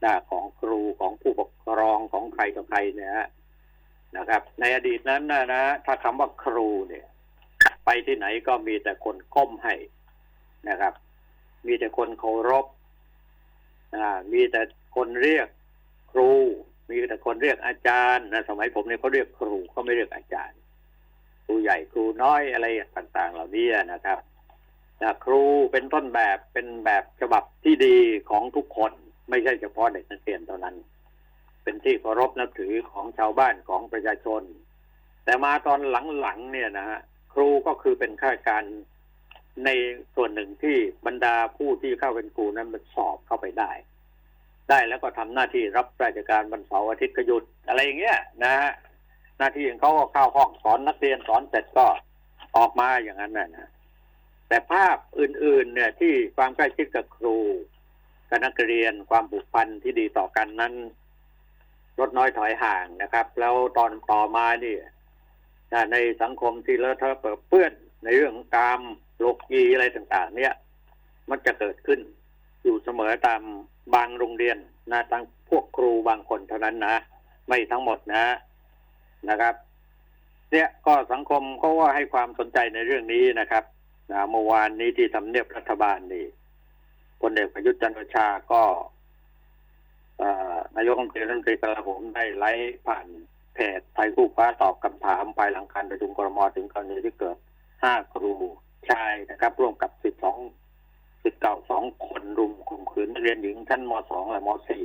[0.00, 3.12] หน้าของครูของผู้ปกครองของใครต่อใครเนี่ย
[4.16, 7.06] นะครับ ในอดีตนั้นนะนะถ้าคำว่าครูเนี่ย
[7.84, 9.74] ไปที่ไหนก็มีแต่คนก้มให้
[10.68, 10.92] นะครับ
[11.66, 12.66] มีแต่คนเคารพ
[13.96, 14.60] อ่ามีแต่
[14.96, 15.48] คนเรียก
[16.12, 16.30] ครู
[16.90, 20.58] มีแต่คนเรียกอาจารย์นะสมัยผมเนี่ยเขาเรียกครูเขาไม่เรียกอาจารย์
[21.44, 24.18] ครูใหญ่ครูน้อยอะไรต่าง ๆ เหล่านี้นะครับ
[25.02, 27.98] นะครูเป็นต้นแบบเป็นแบบฉบับที่ดี
[28.30, 28.92] ของทุกคน
[29.30, 30.76] ไม่ใช่เฉพาะเด็กนักเรียนเท่านั้น
[31.62, 34.42] เป็นที่เคารพนับถือของชาวบ้านของประชาชน
[35.24, 35.80] แต่มาตอน
[36.20, 37.00] หลังๆเนี่ยนะฮะ
[37.32, 38.62] ครูก็คือเป็นข้าราชการ
[39.64, 39.70] ใน
[40.14, 43.72] ส่วนหนึ่งที่บรรดาผู้ที่เข้าเป็นครูนั้นมันสอบเข้าไปได้
[44.70, 48.70] ได้แล้วก็ทำหน้าที่รับราชการวันเสาร์อาทิตย์ก็หยุดอะไรอย่างเงี้ยนะฮะ
[49.38, 51.86] หน้าที่ของเขาก็เข้าห้องสอนนักเรียนสอนเสร็จก็
[52.56, 53.70] ออกมาอย่างนั้นนะนะ
[54.48, 57.36] แต่ภาพอื่น ๆ เนี่ยที่ความใกล้ชิดกับครู
[58.28, 60.74] กับนักเรียนความผูกพันที่ดีต่อกันนั้น
[61.98, 64.76] ลดน้อยถอยห่างนะครับ แล้วตอนต่อมานี่
[65.92, 67.72] ในสังคมที่เลอะเทอะเปิดเปื้อน
[68.04, 68.80] ในเรื่องกาม
[69.18, 70.52] โลกีอะไรต่าง ๆ เนี่ย
[71.30, 72.00] มันจะเกิดขึ้น
[72.62, 73.42] อยู่เสมอตาม
[73.94, 74.58] บางโรงเรียน
[74.92, 76.96] นะทั้งพวกครูบางคนเท่านั้นนะ
[77.48, 78.24] ไม่ทั้งหมดนะ
[79.28, 79.54] นะครับ
[80.52, 83.64] เนี่ยก็สังคมเขาว่าให้ความสนใจในเรื่องนี้นะครับ
[84.12, 86.26] นะเมื่อวานนี้ที่ทำเนียบรัฐบาลนี่
[87.20, 88.62] พลเอกประยุทธ์จันทร์โอชาก็
[90.76, 93.06] นายกรัฐมนตรีรัฐมนตรีกลาโหมได้ไลฟ์ผ่าน
[93.54, 97.36] เพจไทยคู่ฟ้าตอบคำถามภายหลังการประชุมกรมถึงกรณีที่เกิด
[97.82, 98.32] ห้าครู
[98.90, 100.38] ชายนะครับ ร่วมกับสิบสอง
[101.24, 104.84] สิบเก้าสองคนรุมข่มขืนนักเรียนหญิงชั้นมสองและมสี่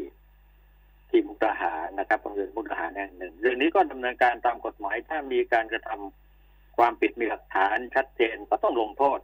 [1.09, 9.19] ที่มุกดาหารนะครับโรงเรียนมุกดาหารแห่งหนึ่งเรื่องนี้ก็ดำเนินการตามกฎหมายถ้ามีการกระทำความผิดมีหลักฐานชัดเจนก็ต้องลงโทษ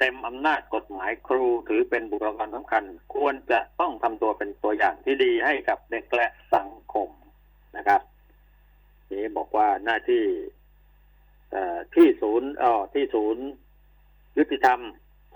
[0.00, 2.84] เต็มอำนาจกฎหมายครูถือเป็นบุคลากรสำคัญ
[3.14, 7.08] ควรจะต้องทำตัวเป็นตัวอย่างที่ดีให้กับเด็กและสังคม
[7.76, 8.00] นะครับ
[9.10, 10.24] นี่บอกว่าหน้าที่
[11.94, 13.44] ที่ศูนย์อ่อที่ศูนย์
[14.38, 14.80] ยุติธรรม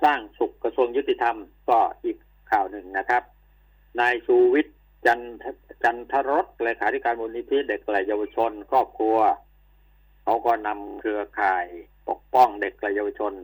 [0.02, 1.36] สร้างสุขกระทรวงยุติธรรม
[1.68, 2.16] ก็อีก
[2.50, 3.22] ข่าวหนึ่งนะครับ
[4.00, 5.44] นายชูวิทย์จันท
[5.84, 9.16] จันทรสเลขาธิการมูลนิธิเด็กและเยาวชน ครอบครัว
[10.22, 11.66] เขาก็นำเครือข่าย
[12.08, 13.34] ปกป้องเด็กและเยาวชน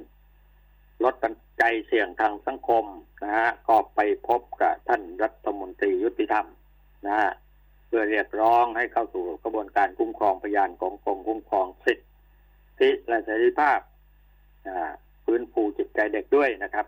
[1.04, 2.84] ลดปัจจัยเสี่ยงทางสังคม
[3.22, 6.46] นะฮะก็ไปพบกับท่านรัฐมนตรียุติธรรม
[7.06, 7.30] นะฮะ
[7.86, 13.80] เพื่อเรียกร้องให้เข้าสู่กระบวนการคุ้มครองพยานของกรมคุ้มครองสิทธิและเสรีภาพ
[14.68, 14.90] อ่า
[15.24, 16.86] ฟื้นฟูจิตใจเด็กด้วยนะครับ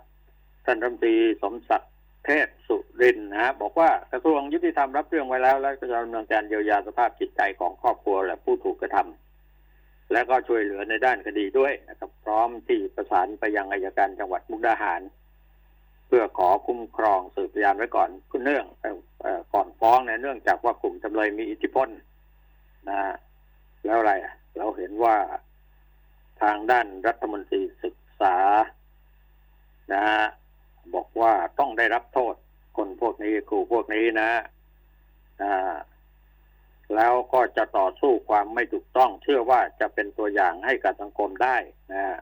[0.65, 1.93] ท่านรัฐมนตรีสมศักดิ์
[2.25, 15.03] เทพสุรินนะฮะบอกว่ากระทรวงยุติธรรมรับเรื่องไว้แล้ว และก็จะดำเนินการเยียวยาสภาพจิตใจของครอบครัวและผู้ถูกกระทำและก็ช่วยเหลือในด้านคดีด้วยนะครับ พร้อมที่ประสานไปยังอายการจังหวัดมุกดาหาร
[16.07, 21.89] เพื่อขอคุ้มครองสืบพยานไว้ก่อนคุณเนื่องออก่อนฟ้องเนี่ยเนื่องจากว่ากลุ่มจำเลยมีอิทธิพล
[22.89, 22.99] นะ
[23.85, 24.13] แล้วอะไร
[24.57, 25.17] เราเห็นว่า
[26.43, 28.37] ทางด้านรัฐมนตรีศึกษา
[29.93, 30.23] นะฮะ
[30.95, 32.35] บอกว่าต้องได้รับโทษ
[32.77, 34.31] คนพวกนี้ครูพวกนี้นะ
[35.43, 35.75] อ่า
[36.97, 41.57] แล้วก็จะต่อสู้ความไม่ถูกต้อง เชื่อว่าจะเป็นตัวอย่างให้กับสังคมได้
[41.93, 42.19] นะฮะ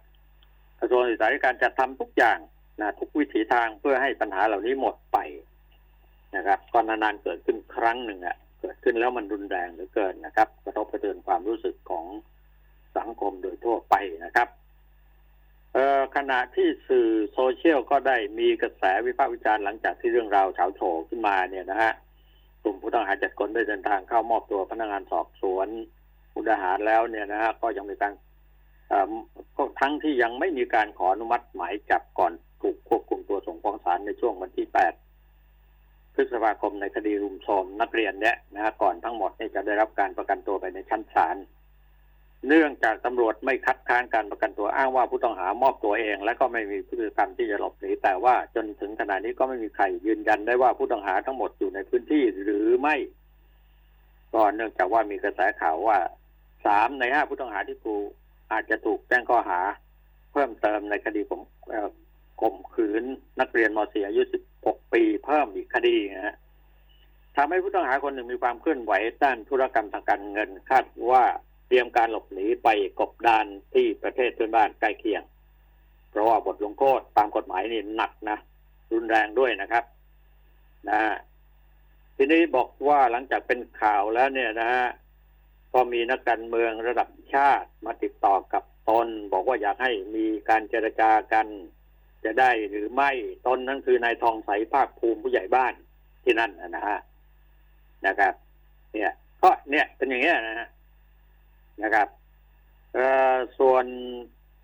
[0.78, 2.38] กระทรวงศึกษาธิการจะทำทุกอย่าง
[2.80, 5.18] นะทุกวิถีทางเพื่อให้ปัญหาเหล่านี้หมดไป
[6.36, 12.06] นะครับก็นานๆเกิดขึ้นครั้งหนึ่งอะเกิดขึ้นแล้วมันรุนแรงเหลือเกินนะครับ กระทบกระเทือนความรู้สึกของ
[12.98, 14.48] สังคมโดยทั่วไปนะครับ
[15.72, 21.92] เอ่อขณะที่สื่อโซเชียลก็ได้มีกระแสวิพากษ์วิจารณ์หลังจากที่เรื่องราวเฉาโฉขึ้นมาเนี่ยนะฮะ
[22.62, 25.68] กลุ่มผู้ต้องหาจัดคนได้เดินทางเข้ามอบตัวพนักงานสอบสวน
[26.32, 28.12] มุกดาหารแล้วเนี่ยนะฮะก็ยังมีการ
[28.92, 29.12] อ่อ
[29.56, 34.66] ก็ทั้งที่ยังไม่มีการขออนุมัติหมายจับก่อนถูกควบคุมตัวส่งฟ้องศาลในช่วงวันที่
[35.40, 41.36] 8พฤษภาคมในคดีรุมโทรมนักเรียนเนี่ยนะฮะก่อนทั้งหมดเนี่ยจะได้รับการประกันตัวไปในชั้นศาล
[42.48, 52.96] เนื่องจากตำรวจไม่คัดค้านการประกันตัวอ้างว่าผู้ต้องหามอบตัวเอง และก็ไม่มีพฤติกรรมที่จะหลบหนีแต่ว่าจนถึงขณะนี้ก็ไม่มีใครยืนยันได้ว่าผู้ต้องหาทั้งหมดอยู่ในพื้นที่หรือไม่
[54.32, 55.98] ก็เนื่องจากว่ามีกระแสข่าวว่า
[56.66, 58.08] สามในห้าผู้ต้องหาที่ถูก
[58.52, 59.60] อาจจะถูกแจ้งข้อหา
[60.32, 61.40] เพิ่มเติมในคดีผม
[62.40, 63.02] ข่มขืน
[63.40, 64.22] นักเรียนม .4 อายุ
[64.56, 66.36] 16 ปีเพิ่มอีกคดีนะฮะ
[67.36, 71.24] ทำให้ผู้ต้องหาคนหนึ่งมีความเคลื่อนไหวด้านธุรกรรมทางการเงินคาดว่า
[71.70, 72.68] เตรียมการหลบหนีไป
[73.00, 75.22] กบดานที่ประเทศเพื่อนบ้านใกล้เคียง
[76.10, 78.38] เพราะว่าบทลงโทษตามกฎหมายนี่หนักนะ
[78.92, 79.84] รุนแรงด้วยนะครับ
[80.88, 81.00] นะ
[82.16, 84.86] ทีนี้บอกว่าหลังจากเป็นข่าวแล้วเนี่ยนะฮะ
[85.72, 91.46] ก็มีนักการเมืองระดับชาติมาติดต่อกับตน บอกว่าอยากให้มีการเจรจากัน
[92.24, 93.10] จะได้หรือไม่
[93.46, 95.74] ตนนั้นคือนายทองใสภาคภูมิผู้ใหญ่บ้าน
[96.24, 96.98] ที่นั่นนะฮะ
[98.06, 98.34] นะครับ
[98.92, 100.68] เนี่ยก็เนี่ยเป็นอย่างเงี้ยนะฮะ
[101.84, 102.08] นะครับ
[103.58, 103.84] ส่วน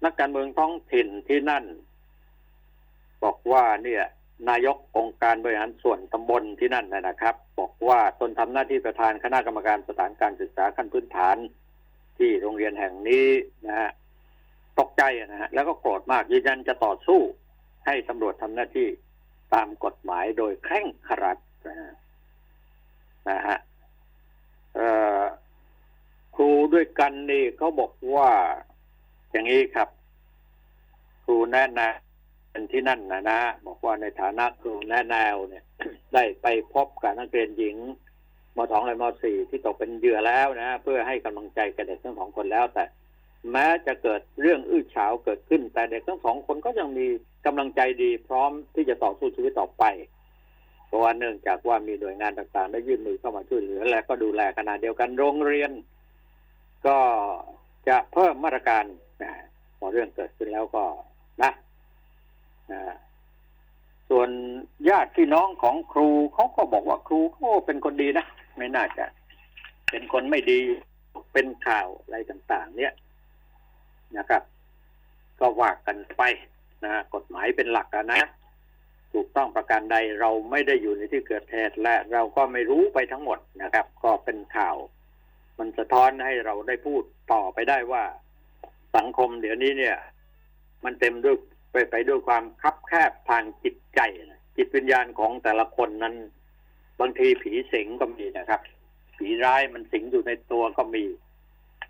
[0.05, 1.65] นักการเมืองท้องถิ่นที่นั่น
[3.25, 4.05] บอกว่าเนี่ย
[4.51, 11.37] นายกองค์การบริหารส่วนตำบลที่นั่นนะครับ บอกว่าตนทำหน้าที่ประธานคณะกรรมการสถานการศึกษาขั้นพื้นฐาน
[12.19, 13.29] ที่โรงเรียนแห่งนี้
[13.67, 13.91] นะฮะ
[14.79, 17.21] ตกใจนะฮะแล้วก็โกรธมากยืนยันจะต่อสู้
[17.87, 18.89] ให้ตำรวจทำหน้าที่
[19.55, 21.93] ตามกฎหมายโดยเคร่งครัดนะฮะ
[23.29, 23.59] นะฮะ
[26.37, 28.31] ครูด้วยกันนี่เขาบอกว่า
[29.31, 29.89] อย่างนี้ครับ
[31.25, 35.65] ครูแนะนำเป็นที่นั่นนะนะบอกว่าในฐานะครูแนะแนวเนี่ย
[36.15, 37.77] ได้ไปพบกับนักเรียนหญิง
[38.57, 42.85] มสองและมสี่ที่ตกเป็นเหยื่อแล้วนะเพื่อให้กำลังใจกับเด็กทั้งสองคนแล้วแต่
[43.53, 47.07] แม้จะเกิดเรื่องอื้อฉาวเกิดขึ้น แต่เด็กทั้งสองคนก็ยังมี
[47.47, 49.85] กำลังใจดี พร้อมที่จะต่อสู้ชีวิตต่อไป
[50.87, 55.71] เพราะว่าเนื่องจากว่ามีหน่วยงานต่างๆ ได้ยื่นมือเข้ามาช่วยเหลือและก็ดูแลขณะเดียวกันโรงเรียน
[56.89, 56.99] ก็
[57.89, 58.85] จะเพิ่มมาตรการ
[59.23, 59.33] นะ
[59.79, 60.85] พอเรื่องเกิดขึ้นแล้วก็
[61.43, 61.51] นะ
[62.73, 62.81] นะ
[64.09, 64.29] ส่วน
[64.89, 69.05] ญาติพี่น้องของครูเขาก็บอกว่าครูเขาเป็นคนดีนะไม่น่าจะ
[69.91, 70.61] เป็นคนไม่ดี
[71.33, 72.93] เป็นข่าวอะไรต่าง ๆ เนี่ย
[74.19, 74.43] นะครับ
[75.41, 76.23] ก็ว่ากันไป
[76.85, 78.23] นะกฎหมายเป็นหลักนะ
[79.13, 84.77] ถูกต้องประการใดเราไม่ได้อยู่ในที่เกิดเหตุและเราก็ไม่รู้ไปทั้งหมดนะครับ ก็เป็นข่าว
[85.59, 88.05] มันสะท้อนให้เราได้พูดต่อไปได้ว่า
[88.97, 89.97] สังคมเดี๋ยวนี้เนี่ย
[90.85, 91.37] มันเต็มด้วย
[91.71, 94.01] ไปไปด้วยความคับแคบทางจิตใจ
[94.57, 96.15] จิตวิญญาณของแต่ละคนนั้น
[97.01, 98.61] บางทีผีสิงก็มีนะครับ
[99.17, 101.05] ผีร้ายมันสิงอยู่ในตัวก็มี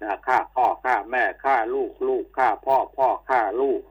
[0.02, 3.82] นะฆ่าพ่อฆ่าแม่ฆ่าลูกลูกฆ่าพ่อพ่อฆ่าลูก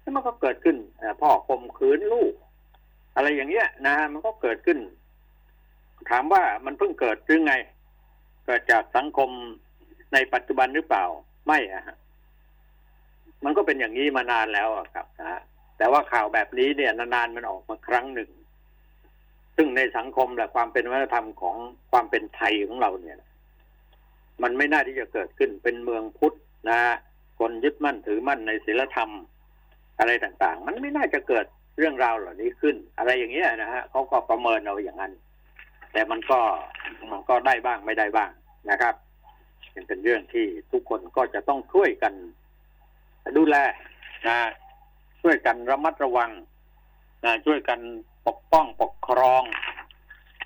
[0.00, 0.76] แล้วมันก็เกิดขึ้น
[1.22, 2.32] พ่อข่มขืนลูก
[3.14, 4.78] อะไรอย่างเงี้ยนะฮะมันก็เกิดขึ้น
[6.10, 7.54] ถามว่ามันเพิ่งเกิดหรือไง
[8.44, 9.30] เกิดจากสังคม
[10.12, 11.04] ในปัจจุบันหรือเปล่า
[11.46, 11.96] ไม่อะฮะ
[13.44, 15.40] มันก็เป็นอย่างนี้มานานแล้วครับนะ
[15.78, 18.30] แต่ว่าข่าวแบบนี้เนี่ยนานๆมันออกมาครั้งหนึ่ง
[19.56, 21.56] ซึ่งในสังคมและความเป็นวัฒนธรรมของ
[21.90, 23.18] ความเป็นไทยของเราเนี่ย
[24.42, 26.36] มันไม่น่าที่จะเกิดขึ้นเป็นเมืองพุทธ
[26.70, 26.78] นะ
[27.38, 29.10] คนยึดมั่นถือมั่นในศีลธรรม
[29.98, 31.46] อะไรต่างๆ มันไม่น่าจะเกิด
[31.78, 35.12] เรื่องราวเหล่านี้ขึ้น อะไรอย่างเงี้ยนะฮะเขาก็ประเมินเอาอย่างนั้น
[35.92, 36.40] แต่มันก็
[37.10, 38.30] มันก็ได้บ้างไม่ได้บ้าง
[38.70, 38.94] นะครับ
[39.88, 42.12] เป็นเรื่องที่ทุกคนก็จะต้องช่วยกัน
[43.36, 43.56] ดูแล
[44.28, 44.38] นะ
[45.22, 46.30] ช่วยกันระมัดระวัง
[47.24, 47.80] นะช่วยกัน
[48.26, 49.42] ปกป้องปกครอง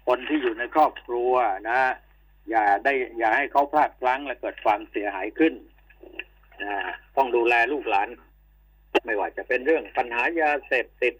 [0.06, 1.32] คนที่อยู่ในครอบครัว
[1.70, 1.80] นะ
[2.50, 5.54] อย่าได้ อย่าให้เขาพลาดพลั้งและเกิดความเสียหายขึ้น
[6.62, 6.74] นะ
[7.16, 8.08] ต้องดูแลลูกหลาน
[9.06, 11.14] ไม่ว่าจะเป็นเรื่องปัญหายาเสพติด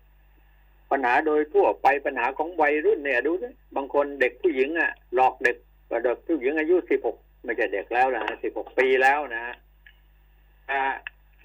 [0.90, 5.56] ปัญหาโดยทั่วไปปัญหาของวัยรุ่นเนี่ยดูสิบางคนเด็กผู้หญิงอะหลอกเด็ก
[5.88, 9.54] เด็กผู้หญิงอายุสิบหกไม่ใช่เด็กแล้วนะสิบหกปีแล้วนะฮะ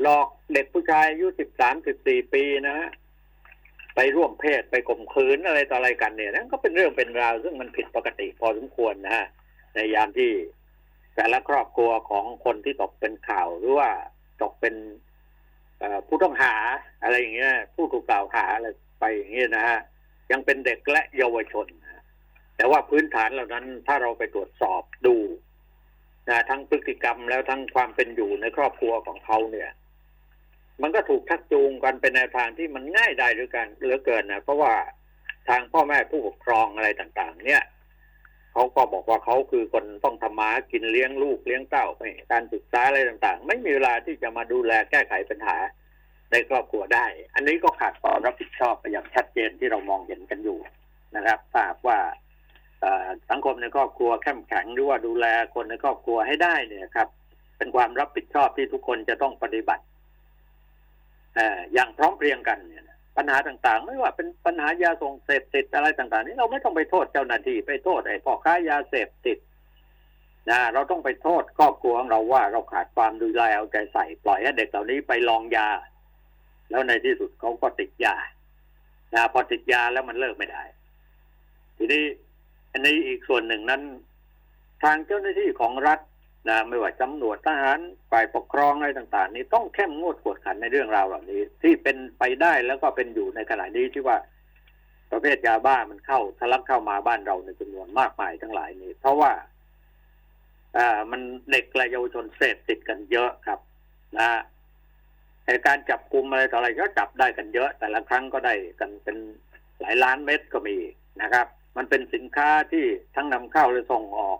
[0.02, 2.90] หลอกเด็กผู้ชายอายุสิบสามสิบสี่ปีนะฮะ
[3.96, 9.26] ไปร่วมเพศไปข่มขืนอะไรต่ออะไรกันเนี่ยนั่นก็เป็นเรื่องเป็นราว ซึ่งมันผิดปกติพอสมควรนะฮะ
[9.76, 10.32] ในยามที่
[11.16, 13.90] แต่ละครอบครัวของคนที่ตกเป็นข่าวหรือว่า
[14.42, 14.76] ตกเป็น
[16.08, 16.54] ผู้ต้องหา
[17.04, 18.68] อะไรอย่างเงี้ยผู้ถูกกล่าวหาอะไร
[19.04, 19.80] ไปอย่างเงี้นะฮะ
[20.32, 21.68] ยังเป็นเด็กและเยาวชน
[22.58, 25.16] แต่ว่าพื้นฐานเหล่านั้นถ้าเราไปตรวจสอบดู
[26.30, 29.70] นะทั้งพฤติกรรมแล้วทั้งความเป็นอยู่ในครอบครัวของเขาเนี่ย
[30.82, 34.74] มันก็ถูกชักจูงกันเป็นแนวทางที่มันง่ายได้หรือกันเหลือเกินนะเพราะว่า
[35.50, 37.64] ทางพ่อแม่ผู้ปกครองอะไรต่าง ๆ เนี่ย
[38.54, 41.86] เขาก็บอกว่าเขาคือคนต้องทำมากินเลี้ยงลูกเลี้ยงเต้า
[42.32, 45.58] การศึกษาอะไรต่าง ๆ ไม่มีเวลาที่จะมาดูแลแก้ไขปัญหา
[46.34, 50.58] ในครอบครัวได้ อันนี้ก็ขาดความรับผิดชอบไปอย่างชัดเจนที่เรามองเห็นกันอยู่
[51.16, 52.00] นะครับทราบว่า
[53.30, 57.08] สังคมในครอบครัวเข้มแข็งหรือว่าดูแลคนในครอบครัวให้ได้เนี่ยครับ
[57.58, 59.84] เป็นความรับผิดชอบที่ทุกคนจะต้องปฏิบัติ
[61.74, 62.84] อย่างพร้อมเพรียงกันเนี่ย
[63.18, 69.38] ปัญหาต่างๆ ไม่ว่าเป็นปัญหายาส่งเสพติดอะไรต่างๆ นี่เราไม่ต้องไปโทษเจ้าหน้าที่ไปโทษไอ้พ่อค้ายาเสพติด
[70.50, 75.70] นะเราต้องไปโทษครอบครัวของเราว่าเราขาดความดูแลเอาใจใส่ปล่อยให้เด็กเหล่านี้ไปลองยา
[76.70, 78.16] แล้วในที่สุดเขาก็ติดยา
[79.14, 80.64] นะพอติดยาแล้วมันเลิกไม่ได้
[81.78, 82.04] ทีนี้
[82.72, 83.82] อันนี้อีกส่วนหนึ่งนั้น
[84.84, 86.00] ทางเจ้าหน้าที่ของรัฐ
[86.50, 87.80] นะไม่ว่าตำรวจทหาร
[88.12, 94.18] ฝ่ายปกครองอะไรต่าง ๆ นี้ต้องเข้มงวดกวดขันในเรื่องราวเหล่านี้ ที่เป็นไปได้แล้วก็เป็นอยู่ในขณะนี้ที่ว่า
[95.12, 99.32] ประเภทยาบ้ามันเข้าทะลักเข้ามาบ้านเราในจำนวนมากมายทั้งหลายนี้ เพราะว่า
[100.78, 101.22] อ่า มัน
[101.52, 103.60] เด็กและเยาวชนเสพติดกันเยอะครับ
[104.18, 104.30] นะ
[105.48, 109.18] ในการจับกลุ่มอะไรต่ออะไรก็จับได้กันเยอะ แต่ละครั้งก็ได้กันเป็น
[109.82, 110.78] หลายล้านเม็ดก็มี
[111.22, 114.40] นะครับ มันเป็นสินค้าที่ทั้งนำเข้าและส่งออก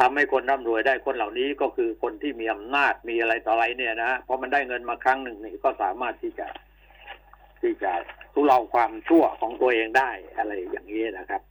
[0.00, 6.46] ทำให้คนร่ำรวยได้คนเหล่านี้ก็คือคนที่มีอำนาจมีอะไรต่ออะไรเนี่ยนะเพราะมันได้เงินมาครั้งหนึ่งนี่ก็สามารถที่จะ
[7.60, 7.92] ที่จะ
[8.34, 11.42] ทุเลาความชั่วของตัวเองได้อะไรอย่างนี้นะครับ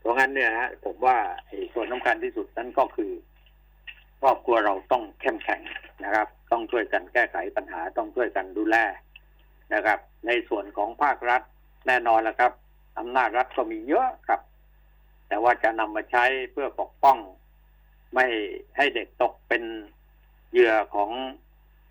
[0.00, 1.16] เพราะงั้นเนี่ยฮะผมว่า
[1.74, 3.12] ส่วนสำคัญที่สุดนั้นก็คือ
[4.22, 5.60] ครอบครัวเราต้องเข้มแข็ง
[6.04, 8.76] นะครับ ต้องช่วยกันแก้ไขปัญหาต้องช่วยกันดูแล
[9.74, 11.42] นะครับ ในส่วนของภาครัฐ
[11.86, 12.52] แน่นอนแล้วครับ
[12.98, 14.40] อำนาจรัฐก็มีเยอะครับ
[15.28, 17.18] แต่ว่าจะนำมาใช้เพื่อปกป้อง
[18.14, 18.26] ไม่
[18.76, 19.62] ให้เด็กตกเป็น
[20.52, 21.10] เหยื่อของ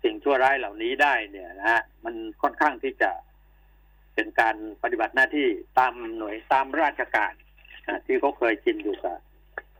[0.02, 3.10] สิ่งชั่วร้ายเหล่านี้ได้เนี่ยนะฮะมันค่อนข้างที่จะ
[4.14, 7.32] เป็นการปฏิบัติหน้าที่ตามหน่วยตามราชการ
[8.06, 9.18] ที่เขาเคยชินอยู่กับ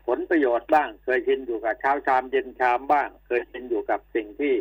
[0.07, 4.55] ผลประโยชน์บ้าง เคยชินอยู่กับเช้าชามเย็นชามบ้าง เคยชินอยู่กับสิ่งที่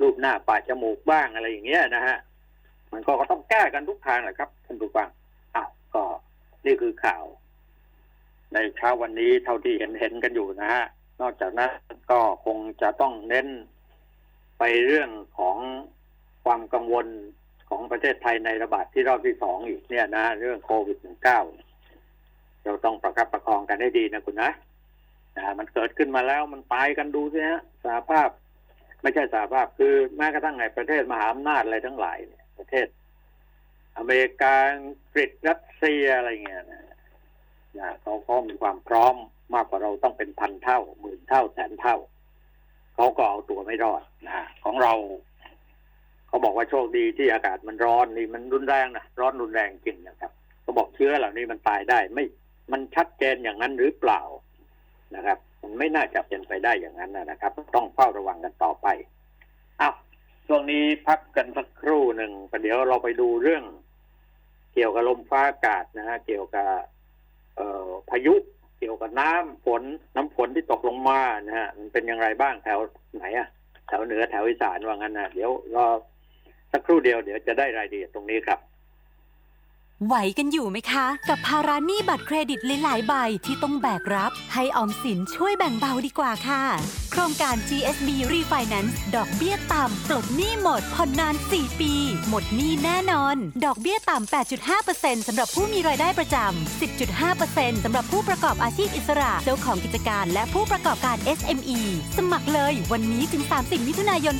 [0.00, 2.18] รูปหน้าปากจมูกบ้างอะไรอย่างเงี้ยนะฮะ
[2.92, 5.08] มันก็ต้องแก้กันทุกทางแหละครับท่านผู้ฟัง
[5.54, 6.02] อ้าวก็
[6.66, 7.24] นี่คือข่าว
[8.54, 10.84] ในเช้าวันนี้เท่าที่เห็นเห็นกันอยู่นะฮะ
[11.20, 11.70] นอกจากนั้น
[12.10, 13.48] ก็คงจะต้องเน้น
[14.58, 15.56] ไปเรื่องของ
[16.44, 17.06] ความกังวล
[17.68, 21.71] ของประเทศไทยในระบาดที่รอบที่สองอีกเนี่ยนะ เรื่องโควิด -19
[22.64, 24.50] เราต้องประคับประคองกันให้ดีนะคุณนะ
[25.36, 28.28] นะมันเกิดขึ้นมาแล้วมันตายกันดูสิฮะสาภาพ
[29.02, 32.86] ไม่ใช่สาภาพคือแม้กระทั่งในประเทศมหาอำนาจอะไรทั้งหลายเนี่ยประเทศ
[33.98, 36.82] อเมริกาอังกฤษรัสเซียอะไรเงี้ยนะ
[37.78, 39.14] นะเขาก็มีความพร้อม
[39.54, 41.96] มากกว่าเราต้องเป็นพันเท่าหมื่นเท่าแสนเท่า
[42.94, 44.94] เขาก็เอาตัวไม่รอดนะของเรา
[46.28, 52.24] เขาบอกว่าโชคดีที่อากาศมันร้อนนี่มันรุนแรงนะร้อนรุนแรงจริงนะครับเขาบอกเชื้อเหล่านี้มันตายได้ไม่
[52.72, 54.20] มันชัดเจนอย่างนั้นหรือเปล่า
[55.16, 58.86] นะครับ มันไม่น่าจะเป็นไปได้อย่างนั้นนะครับ ต้องเฝ้าระวังกันต่อไป
[59.80, 59.94] อ้าว
[60.46, 63.64] ช่วงนี้พักกันสักครู่หนึ่งประเดี๋ยวเราไปดูเรื่อง
[64.74, 66.68] เกี่ยวกับลมฟ้าอากาศนะฮะเกี่ยวกับ
[67.56, 68.34] เอ่อพายุ
[68.78, 69.82] เกี่ยวกับน้ำฝน
[70.16, 72.78] น้ำฝนที่ตกลงมานะฮะมันเป็นอย่างไรบ้างแถว
[73.16, 73.48] ไหนอะ
[73.88, 75.86] แถวเหนือแถวอีสานว่างั้นนะเดี๋ยวรอ
[76.72, 78.58] สักครู่เดียวเดี๋ยวจะได้รายละเอียดตรงนี้ครับ
[80.06, 83.14] ไหวกันอยู่ไหมคะ กับภาระหนี้บัตรเครดิตหลายๆใบ
[83.46, 86.62] ที่ต้องแบกรับ ให้ออมสินช่วยแบ่งเบาดีกว่าค่ะ
[87.14, 91.92] โครงการ GSB Refinance ดอกเบี้ยต่ำปลดหนี้หมดผ่อนนาน 4 ปี
[92.28, 94.32] หมดหนี้แน่นอน ดอกเบี้ยต่ำ
[94.76, 96.80] 8.5%สำหรับผู้มีรายได้ประจำ
[97.16, 101.80] 10.5%สำหรับผู้ประกอบอาชีพอิสระ เจ้าของกิจการและผู้ประกอบการ SME
[102.18, 104.36] สมัครเลยวันนี้ถึง 30 มิถุนายน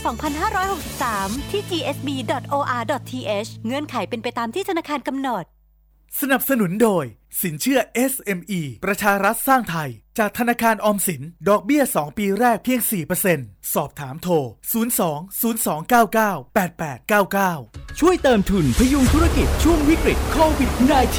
[0.73, 5.45] 2563 ที่ gsb.or.th เงื่อนไขเป็นไปตามที่ธนาคารกำหนด
[6.21, 7.05] สนับสนุนโดย
[7.43, 7.79] สินเชื่อ
[8.13, 12.81] SME ประชารัฐสร้างไทย จากธนาคารออมสิน ดอกเบี้ย 2 ปีแรกเพียง
[13.27, 14.43] 4%สอบถามโทร 02
[15.93, 20.71] 0299 8899 ช่วยเติมทุนพยุงธุรกิจช่วงวิกฤตโควิด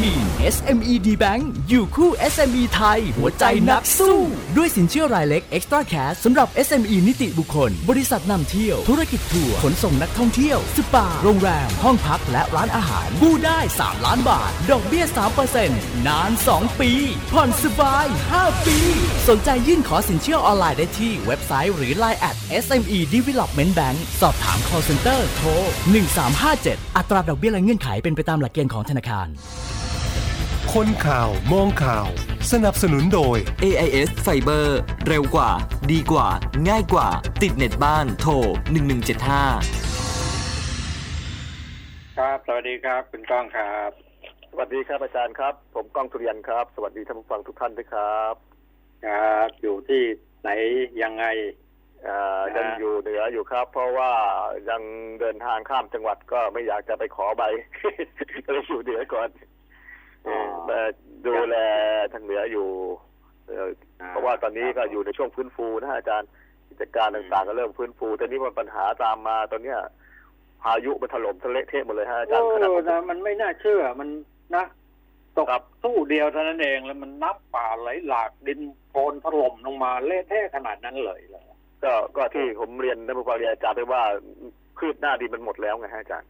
[0.01, 4.17] -19 SME D Bank อยู่คู่ SME ไทย หัวใจนักสู้
[4.58, 15.06] ด้วยสินเชื่อรายเล็ก Extra Cash สำหรับ SME นิติบุคคล บริษัทนำเที่ยว ธุรกิจทัวร์ขนส่งนักท่องเที่ยว สปา โรงแรม ห้องพักและร้านอาหารกู้ได้ 3 ล้านบาท ดอกเบี้ย
[15.56, 16.91] 3%นาน 2 ปี
[17.34, 18.06] ผ่อนสบาย
[18.38, 18.83] 5 ปี
[19.30, 25.50] สนใจยื่นขอสินเชื่อออนไลน์ได้ที่เว็บไซต์หรือ Line at SME Development Bank สอบถาม call center โทร
[26.24, 29.28] 1357 อัตราดอกเบี้ยและเงื่อนไขเป็นไปตามหลักเกณฑ์ของธนาคาร
[30.74, 32.08] คนข่าวมองข่าว
[32.52, 34.65] สนับสนุนโดย AIS Fiber
[35.08, 35.50] เร็วกว่า
[35.91, 36.28] ดีกว่า
[36.69, 37.08] ง่ายกว่า
[37.41, 38.36] ติดเน็ตบ้านโทร 1175
[42.17, 43.89] ครับ สวัสดีครับ คุณก้องครับ
[44.52, 48.52] สวัสดีครับอาจารย์ครับ ผมก้องสุริยันครับ สวัสดีท่านผู้ฟังทุกท่านด้วยครับ
[49.05, 50.03] ครับอยู่ที่
[50.41, 50.49] ไหน
[51.03, 51.25] ยังไง
[52.03, 54.11] เอ่ออ่ายัยังอยู่เหนืออยู่ครับ เพราะว่า
[54.69, 54.81] ยัง
[55.19, 57.43] เดินทางข้ามจังหวัดก็ไม่อยากจะไปขอใบ
[58.45, 59.29] ก็เลยอยู่เหนือก่อน
[60.27, 60.37] อ๋อ
[60.67, 60.89] เอ่อ
[61.27, 61.55] ดูแล
[62.13, 62.67] ทางเหนืออยู่
[63.47, 63.69] เอ่อ
[64.09, 66.29] เพราะว่าตอนนี้ก็อยู่ในช่วงฟื้นฟูนะฮะอาจารย์
[66.69, 69.79] กิจการต่างๆก็เริ่มฟื้นฟูแต่นี้มันปัญหาตามมาตอนเนี้ย
[70.61, 74.09] พายุมันถล่มทะเลเทะหมดเลยฮะอาจารย์โอ้ขนาดผมนะมันไม่น่าเชื่อมัน
[74.55, 74.63] นะ
[75.38, 81.43] ตกตู้เดียวเท่านั้นเองแล้วมันน้ำป่าไหลหลากดินโคลนถล่มลงมาเละเทะขนาดนั้นเลยเหรอ
[81.84, 84.02] ก็ก็ที่ผมเรียนท่านผู้ฟังเรียนอาจารย์ไปว่า
[84.78, 86.30] พืชหน้าดินมันหมดแล้วไงฮะอาจารย์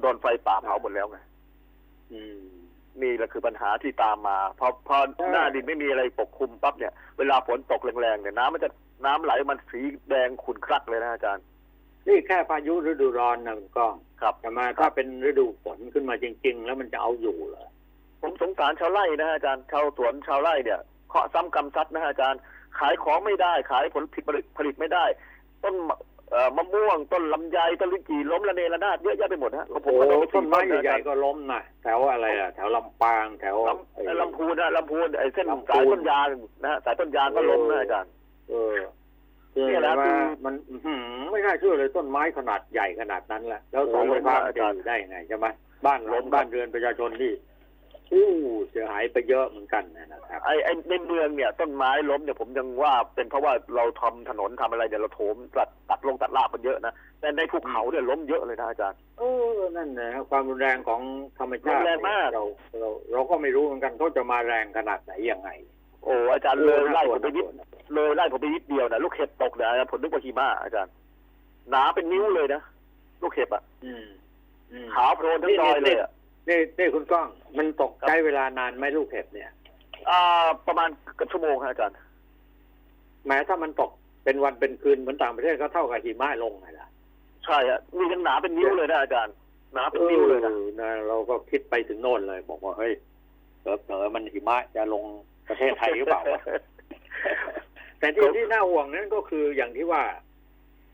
[0.00, 1.18] โดนไฟป่าเผาหมดแล้วไง
[2.12, 2.40] อืม
[3.02, 8.70] นี่แหละคือปัญหาที่ตามมาพอพอใช่หน้าดินไม่มีอะไรปกคลุมปั๊บเนี่ยเวลาฝนตกแรงๆเนี่ยน้ำมันจะ
[9.04, 11.44] น้ำไหลมันสีแดงขุ่นคลักเลยนะอาจารย์
[12.08, 17.66] นี่แค่พายุฤดูร้อนนะคุณก้องครับแต่มาถ้าเป็นฤดูฝนขึ้นมาจริง ๆ แล้วมันจะเอาอยู่เหรอ
[18.26, 22.40] ผมสงสารชาวไร่นะฮะอาจารย์ชาวสวนชาวไร่เนี่ยเคาะซ้ำกำซัดนะฮะอาจารย์
[22.78, 25.04] ขายของไม่ได้ ขายผลผลิตผลิตผลิตไม่ได้
[25.62, 25.96] ต้นมะ
[26.30, 36.26] เอ่อมะม่วงต้นลำไยต้นลิ้นจี่ล้มระเนระนาดเยอะแยะไปหมดฮะโอ้ผมโหก็ต้องไปต้นไม้ซื้อใหญ่นะๆก็ล้มนะแถวอะไรอะแถวลำปางแถวลำลำพูนนะลำพูนไอ้เส้นลำพูนสายต้นยาง
[36.62, 38.10] นะฮะสายต้นยางก็ล้มนะอาจารย์
[38.50, 38.78] เออ
[39.54, 45.46] คือเนี่ยแหละว่าคือมันอื้อหือไม่น่าเชื่อเลยต้นไม้ขนาดใหญ่ขนาดนั้นแหละแล้วเสาไฟฟ้ามันจะอยู่ได้ไงใช่ไหม
[45.86, 47.32] บ้านล้มบ้านเรือนประชาชนที่
[48.12, 48.26] อู้
[48.70, 59.22] เสียหายไปเยอะเหมือนกันนะครับไอ้ไอ้ในเมืองเนี่ยต้นไม้ล้มเนี่ยผมยังว่าเป็นเพราะว่าเราทำถนนทำอะไรเนี่ยเราโถมตัดตัดลงตัดรากมันเยอะนะแต่ในภูเขาเนี่ยล้มเยอะเลยนะอาจารย์เอ
[59.56, 61.00] อนั่นนะความรุนแรงของ
[61.38, 62.44] ธรรมชาติรุนแรงมากเรา
[62.80, 65.50] เราเราก็ไม่รู้เหมือนกันเขาจะมาแรงขนาดไหนยังไง
[66.04, 70.92] โอ้อาจารย์เลยไล่ผมไปนิดน่ากลัวเลยไล่ผมไปนิดเดียวนะลูกเห็บตกเนี่ยผมนึกว่าหิมะอาจารย์
[71.70, 72.60] หนาเป็นนิ้วเลยนะ
[73.22, 74.06] ลูกเห็บอะอืม
[74.72, 76.10] อืมขาวโพลนทั้งดอยเลยอะ
[76.48, 77.26] นี่นี่คุณก้อง
[77.58, 79.50] มันตกใช้เวลานานไหมลูกเห็บเนี่ย
[80.10, 81.96] อ่า ประมาณเกับชั่วโมงครับอาจารย์
[83.26, 83.90] แม้ถ้ามันตก
[84.24, 86.88] เป็นวันเป็นคืนเหมือนต่างประเทศก็เท่ากับหิมะลงไงล่ะ
[87.44, 89.34] ใช่ฮะมียังหนาเป็นนิ้วเลยนะอาจารย์
[89.74, 92.92] หนาเป็นนิ้วเลยนะออนะเราก็คิดไปถึงโน่นเลย บอกว่าเฮ้ย
[93.60, 95.04] เผลอๆมันหิมะจะลง
[95.48, 96.40] ประเทศไทยหรือเปล่าวะ
[97.98, 100.02] แต่ที่ที่น่าห่วงนั้นก็คืออย่างที่ว่า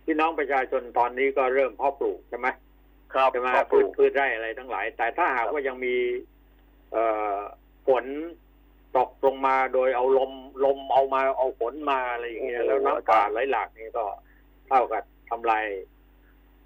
[0.05, 2.49] พี่น้องประชาชนตอนนี้ก็เริ่มเพาะปลูกใช่ไหม
[3.15, 5.95] ครับใช่ไหมขอบพืคุชณพืชไร่อะไรทั้งหลาย แต่ถ้าหากว่ายังมี
[6.93, 7.37] เอ่อ
[7.87, 8.05] ฝน
[8.97, 10.33] ตกลงมาโดยเอาลม
[10.65, 14.05] ลมเอามาเอาฝนมาอะไรอย่างเงี้ยแล้วน้ำป่าไหลหลากนี่ก็
[14.69, 15.65] เท่ากับทำลาย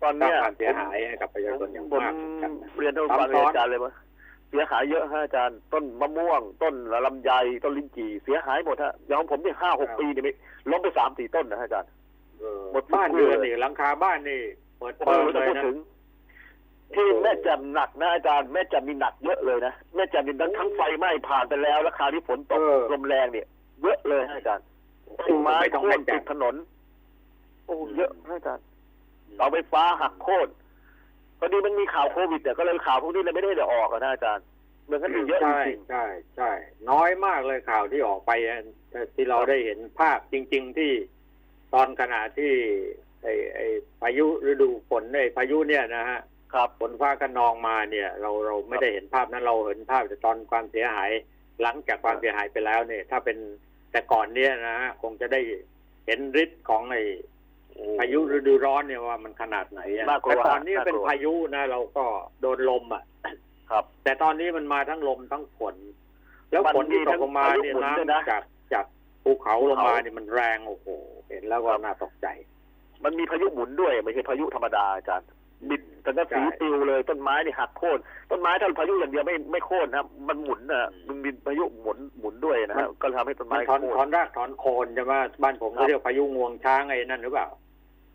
[0.02, 3.92] ตอนสร้างเนี้ยความเสียหายให้กับประชาชนอย่างผมมากเหมือนกันนะเรียนท่านผู้ฟังซ้ำซ้เรียอนนอาจารย์เลยว่า
[4.50, 6.74] เสียหายเยอะฮะอาจารย์ต้นมะม่วง ต้น
[7.06, 7.30] ลำไย
[7.64, 10.32] ต้นลิ้นจี่เสียหายหมดฮะอย่างของผมเนี่ยห้าหกปีเนี่ยไม่
[10.70, 11.90] ล้มไปสามสี่ต้นนะฮะอาจารย์
[12.40, 14.40] เออหมดบ้านทุกเรื่เรืองอนนี่หลังคาบ้านนี่
[14.78, 15.76] เปิดโอ้เปิโหดจะเลยพูดนะถึง
[16.94, 22.60] ที่แม่แจ่มหนักนะอาจารย์แม่แจ่มมีหนักเยอะเลยนะแม่แจ่มมีทั้งทั้งไฟไหม้ผ่านไปแล้วแล้วคราวที่ฝนตก
[22.92, 23.46] ลมแรงเนี่ย
[23.82, 24.64] เยอะเลยฮะอาจารย์
[25.20, 26.54] ต้นไม้ไม่ต้องโค่แม่นแจ่ติมดถนน
[27.66, 28.64] โอ้เยอะนะอาจารย์
[29.36, 30.48] เสาไฟฟ้าหักโค่น
[31.38, 34.44] พอดีมันมีข่าวโควิดเนี่ยก็เลยข่าวพวกนี้เลยไม่ได้เดี๋ยวออกอะนะอาจารย์
[34.86, 36.04] เมืองกันมีเยอะจใช่ริงใช่
[36.36, 36.50] ใช่
[36.90, 38.58] น้อยมากเลยข่าวที่ออกไปอะ
[38.90, 40.92] แต่ที่เราได้เห็นภาพจริง ๆที่
[41.74, 42.52] ตอนขณะที่
[43.22, 43.66] ไอ้ไอ้
[44.00, 51.10] พายุฤดูฝนไอ้พายุเนี่ยนะฮะๆ ครับฝนฟ้าคะนองมาเนี่ย เราเราไม่ได้เห็นภาพนั้นเราเห็นภาพแต่ตอนความเสียหาย
[51.62, 53.36] หลังจากความเสียหายไปแล้วเนี่ย ถ้าเป็น
[53.92, 55.40] แต่ก่อนเนี่ยนะฮะคงจะได้
[56.06, 57.02] เห็นฤทธิ์ของไอ้
[57.98, 62.04] พายุฤดูร้อนเนี่ยว่ามันขนาดไหนอะน่ากลัวแต่ตอนนี้น่ากลัวเป็นพายุนะ เราก็
[62.40, 63.02] โดนลมอะ
[63.70, 65.76] ครับ แต่ตอนนี้มันมาทั้งลมทั้งฝน
[66.50, 68.42] แล้วมันฝนที่มีตทั้กงลงมาพายุเนี่ยหมุนด้วยนะน้ำจาก
[68.72, 68.84] จาก
[69.24, 70.86] ภูเขาลงมาภูเขาเนี่ยมันแรงโอ้โห
[71.28, 72.26] เห็นแล้วก็น่าตกใจ
[73.04, 75.28] มันมีพายุหมุนด้วยไม่ใช่พายุธรรมดาอาจารย์
[75.68, 77.98] บิดแต่ก็สีใช่ปิวเลยต้นไม้นี่หักโค่น
[78.30, 87.48] ต้นไม้ถ้าพายุอย่างเดียวไม่ไม่โค่นนะครับมันหมุนนะมันมีพายุหมุนหมุนด้วยนะฮะก็ทำให้ต้นมัไม้นถอนโค่ถอนรากถอนโคนใช่ไหมบ้านผมครัก็บเรียกพายุงวงช้างไอ้นั่นหรือเปล่า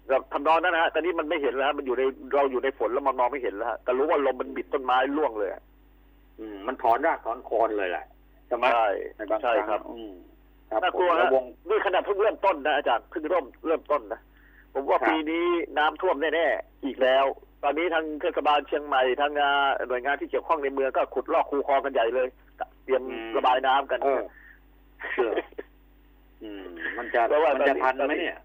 [0.09, 2.03] แบบทำนองนั้นนะฮะแต่นี่มันไม่เห็นแล้วฮะมันอยู่ใน
[2.35, 5.61] เราอยู่ในฝนแล้วมันมองไม่เห็นแล้วฮะแต่รู้ว่าลมมันบิดต้นไม้ร่วงเลยอะ
[6.39, 8.05] อืมมันถอนรากถอนโคนเลยแหละ
[8.47, 10.13] ใช่ไหมใช่ในบางคใช่รั้งครับอืม
[10.71, 14.19] ครับน่ากลัวผมฮะแวงนี่ขนาดเพิ่งเริ่มต้นนะอาจารย์เพิ่งเริ่มเริ่มต้นนะ
[14.73, 15.45] ผมว่าครับปีนี้
[15.77, 17.25] น้ำท่วมแน่ๆอีกแล้ว
[17.63, 19.57] ตอนนี้ทางเทศบาลเชียงใหม่ทางงาน
[19.87, 22.27] หน่วยงานที่เกี่ยวข้องในเมืองก็ขุดลอกคูคลองกันใหญ่เลย
[22.83, 23.03] เตรียม
[23.37, 24.21] ระบายน้ำกันเออ
[26.43, 26.63] อืม
[26.97, 28.37] มันจะเพราะว่ามันจะตอนนี้ทันไหมเนี่ย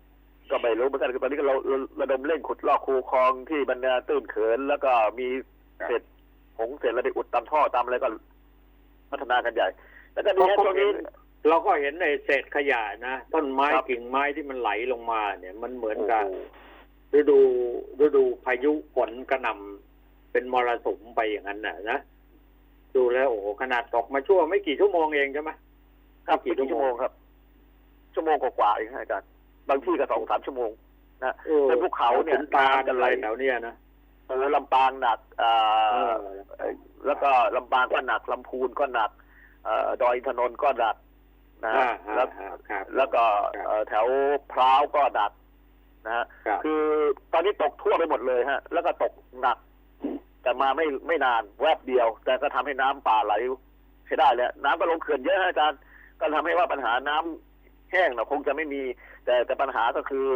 [0.50, 5.28] ก็ไม่รู้เหมือนกันคือตอนนี้ก็เราเราระดมเร่งขุดลอกคูคลองที่บรรดาตื้นเขิน แล้วก็มี
[5.80, 6.02] ครับเศษ
[6.58, 8.08] ผงเศษอะไรไปอุดตามท่อตามอะไรก็
[9.10, 9.68] พัฒนากันใหญ่
[10.12, 10.90] แล้วก็ดีฮะช่วงนี้
[11.48, 16.34] เราก็เห็นในเศษขยะนะต้นไม้ครับกิ่งไม้ที่มันไหลลงมา เนี่ย มันเหมือนโอ้กับโห
[17.18, 17.38] ฤดู
[18.04, 21.98] ฤดูพายุฝนกระหน่ำเป็นมรสุมไปอย่างนั้นน่ะนะ
[22.96, 25.50] ดูแล้วโอ้โหขนาดตกมาชั่วไม่กี่ชั่วโมงเองใช่ไหม
[26.26, 27.12] ครับกี่กี่ชั่ชั่ววโมโมงงครับ
[28.14, 29.28] ชั่วโมงกว่าๆเองฮะอาจารย์
[29.68, 30.70] บางที่ก็สองสามชั่วโมง
[31.24, 33.74] นะเออเป็นภูเขาเนี่ยขุตาลน้ำจะอะไหลไรแถวเนี้ยนะ
[34.26, 35.50] เออลำปางหนักอ่
[35.92, 36.06] เอา
[36.60, 36.62] อ
[37.06, 39.10] แล้วก็ลำปางก็หนักลำพูนก็หนัก
[39.64, 40.96] เอ่อดอยอินทนนท์ก็หนัก
[41.64, 43.24] นะอ่าแล้วอ่าครับแล้วก็
[43.56, 44.06] ครับเอ่อแถว
[44.52, 45.32] พร้าวก็หนัก
[46.06, 46.82] นะฮะครับคือ
[47.32, 49.58] ตอนนี้ตกทั่วไปหมดเลยฮะ แล้วก็ตกหนัก
[50.42, 53.34] แต่มาไม่ไม่นานแวบเดียว แต่ก็ทำให้น้ำป่าไหล
[54.06, 55.78] ใช้ได้แล้ว น้ำก็ลงเขื่อนเยอะฮะอาจารย์
[56.20, 58.82] ก็ทำให้ว่าปัญหาน้ำแห้งเราคงจะไม่มี
[59.24, 60.26] แต่แต่ปัญหาก็คือ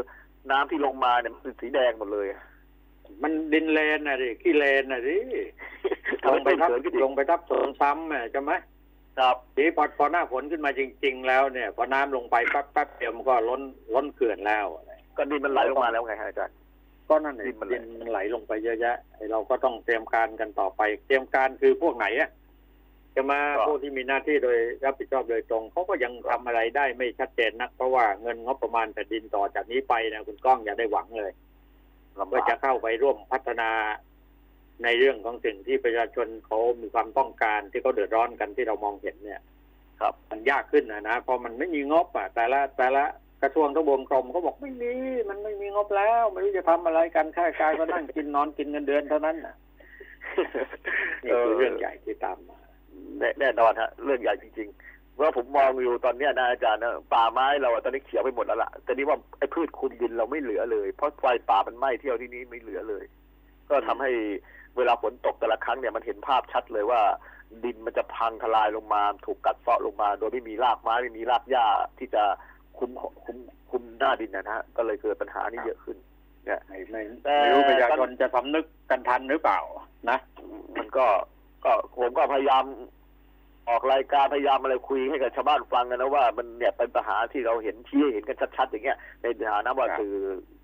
[0.51, 2.27] น้ำที่ลงมาเนี่ยมันเป็นสีแดงหมดเลย
[3.23, 5.19] มันดินเลนน่ะดิขี้เลนน่ะดิ
[6.23, 8.53] ทำลให้งไปต้นทับเขื่อนขึ้นอีลกงไปทับสวนซ้ำอะใช่ไหม
[9.19, 13.63] ครับทีนี้พอพอหน้าฝนขึ้นมาจริง ๆ แล้วเนี่ยพอน้ำลงไปแป๊บแป๊บเดียวมันก็ล้น
[13.95, 14.67] ล้นเขื่อนแล้ว
[15.17, 16.57] ก็ดินมันไหลลงมาแล้วไงฮะอาจารย์
[17.09, 22.31] ก็นั่นเอดิงนมันไหลดินมันไหลลงไปเยอะแยะไอ้เราก็ต้องเตรียมการกันต่อไป เตรียมการคือพวกไหนอะ
[23.17, 31.33] จะมาพวกที่มีหน้าที่โดยรับผิดชอบโดยตรงเขาก็ยังทำอะไรได้ไม่ชัดเจนนักเพราะว่าเงินงบประมาณแผ่นดินต่อจากนี้ไปนะคุณก้องอย่าได้หวังเลย
[32.19, 33.71] ลำว่าบากจะเข้าไปร่วมพัฒนา
[34.85, 39.43] ในเรื่องของสิ่งที่ประชาชนเขามีความต้องการที่เขาเดือดร้อนกันที่เรามองเห็นเนี่ย
[40.01, 43.05] ครับ มันยากขึ้นนะนะเพราะมันไม่มีงบอะ แต่ละแต่ละ
[43.43, 44.93] กระทรวงทบวงกรมเขาบอกไม่มี
[45.29, 49.55] มันไม่มีงบแล้วไม่รู้จะทำอะไรกันข้าราชการก็นั่งกินนอนกินเงินเดือนเท่านั้นน่ะ
[51.25, 52.59] นี่คือเรื่องใหญ่ที่ตามมา
[53.19, 63.05] แน่แน่นอนฮะเรื่องใหญ่จริงๆเมื่อผมมองอยู่ตอนเนี้ยนะอาจารย์นะป่าไม้เราอะตอนนี้เขียวไปหมดแล้วล่ะแต่นี่ว่าไอ้พืชคลุมดินเราไม่เหลือเลย เพราะไฟป่ามันไหม้เที่ยวที่นี้ไม่เหลือเลย
[63.71, 64.11] ก็ทำให้
[64.77, 67.01] เวลาฝนตกแต่ละครั้งเนี่ยมันเห็นภาพชัดเลยว่า
[67.65, 71.67] ดินมันจะพังทลายลงมา ถูกกัดเซาะลงมา โดยไม่มีรากไม้ไม่มีรากหญ้า
[71.99, 72.23] ที่จะ
[72.79, 72.91] คุม
[73.25, 73.37] คุม
[73.71, 75.97] คุมหน้าดินนะฮะก็เลยเกิดปัญหานี้เยอะขึ้น
[76.45, 79.61] เนี่ยไม่ไม่แต่ไม่รู้ประชาชนจะสำนึกกันทันหรือเปล่า
[80.11, 80.19] นะ
[80.77, 81.07] มันก็
[81.65, 82.65] ก็ผมก็พยายาม
[83.71, 90.15] ออกรายการพยายามอะไรคุยให้กับชาวบ้านฟังกันนะว่ามันเนี่ยเป็นปัญหาที่เราเห็นชี้ให้เห็นกันชัดๆอย่างเงี้ยในฐานะว่าครับสื่อ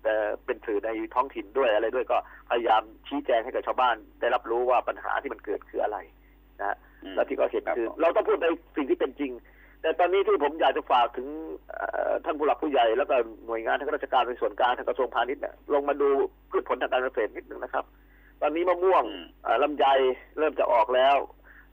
[0.03, 2.17] แต่เป็นสื่อในท้องถิ่นด้วยอะไรด้วยก็
[2.49, 5.97] พยายามชี้แจงให้กับชาวบ้าน ได้รับรู้ว่าปัญหาที่มันเกิดคืออะไร
[6.59, 6.77] นะฮะ
[7.15, 9.31] แล้วที่ก็เห็นครับคือผมเราต้องพูดในสิ่งที่เป็นจริง
[9.81, 11.27] แต่ตอนนี้ที่ผมอยากจะฝากถึง
[11.69, 16.09] เอ่อท่านผู้หลักผู้ใหญ่แล้วก็หน่วยงานทางราชการในส่วนกลางทางกระทรวงพาณิชย์เนี่ยลงมาดู
[16.51, 17.85] พืชผลทางการเกษตรนิดนึงนะครับ
[18.41, 19.03] ตอนนี้มะม่วง
[19.43, 19.85] เอ่อลำไย
[20.37, 21.15] เริ่มจะออกแล้ว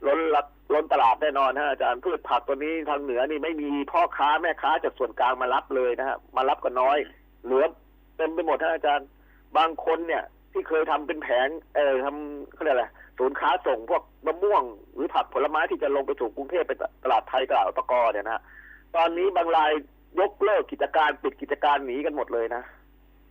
[0.07, 6.99] ล้นลักล้นตลาดแน่นอนฮะอาจารย์พืชผักตัวนี้ทางเหนือนี่ไม่มีพ่อค้าแม่ค้าจากส่วนกลางมารับเลยนะฮะมารับก็น้อย
[7.45, 7.65] เหลือ
[8.17, 9.07] เต็มไปหมดฮะอาจารย์
[9.57, 12.87] บางคนเนี่ย ที่เคยทำเป็นแผงเออทำเขาเรียกอะไร
[13.19, 14.63] ศูนย์ค้าส่งพวกมะม่วง
[14.95, 16.73] หรือผักผลไม้ที่จะลงไปสู่กรุงเทพไป
[17.05, 18.43] ตลาดไทยตลาดอตกเนี่ยนะ
[18.97, 19.73] ตอนนี้บางราย
[20.21, 22.63] ยกเลิกกิจการปิดกิจการหนีกันหมดเลยนะ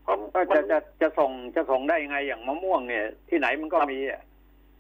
[0.04, 4.22] เพราะก็มัจะนจะจะส่งจะส่งได้ยังไงอย่างมะม่วงเนี่ย ที่ไหนมันก็มีอะ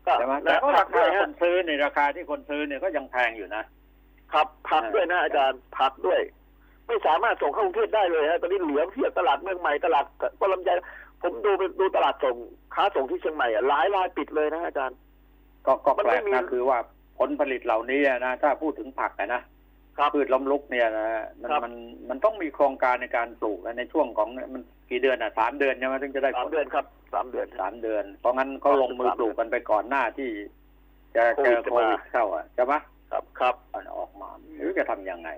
[0.07, 3.63] ก็ใช่ไหมแต่นะก็ผัรากด้คาวยคฮะนซื้อในราคาที่คนซื้อเนี่ยก็ยังแพงอยู่นะ
[4.33, 6.21] ครับผักเออด้วยนะอาจารย์ผักด้วย
[6.87, 10.05] ไม่สามารถส่งเข้ากรุงเทพได้เลยฮะตอนนี้เหลือเพียบตลาดเมืองใหม่ตลาด
[10.39, 10.69] ก็ลำไย
[11.21, 12.35] ผมดูไปดูตลาดส่ง
[12.75, 14.97] ค้าส่งที่เชียงใหม่อะหลายรายปิดเลยนะอาจารย์
[15.65, 16.77] ก็ก็มันแปลไม่กมี นะคือว่า
[17.19, 19.41] ผลผลิตเหล่านี้นะถ้าพูดถึงผักอะนะ
[19.97, 21.07] ครับ พืชล้มลุกเนี่ยนะ
[21.41, 21.73] มันครับ มัน
[22.09, 24.61] มันต้องมีโครงการในการปลูกนะในช่วงของมัน
[24.93, 30.29] กี่เดือนอะสามเดือนใช่ไหมถึงจะได้สามผลเดือนครับสามเดือนสามเดือน เพราะงั้นเขาลงมือปลูกกันไปก่อนหน้าที่
[31.15, 32.73] จะเจอโคโควิวิดดจะมาเข้าอะใช่ไหม
[33.11, 35.29] ครับครับมันออกมาไม่รู้จะทำยังไง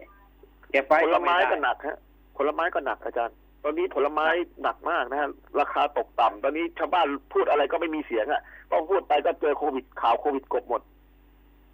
[0.72, 1.97] เก็บไว้ผลก็ไม่ไม้ได้ก็หนักฮะ
[2.38, 4.28] ผลไม้ก็หนักอาจารย์ ตอนนี้ผลไม้
[4.62, 5.30] หนักมากนะฮะ
[5.60, 8.41] ราคาตกต่ำตอนนี้ชาวบ้านพูดอะไรก็ไม่มีเสียงอะ
[8.72, 10.82] ต้องพูดไปก็เจอโควิดข่าวโควิดกบหมด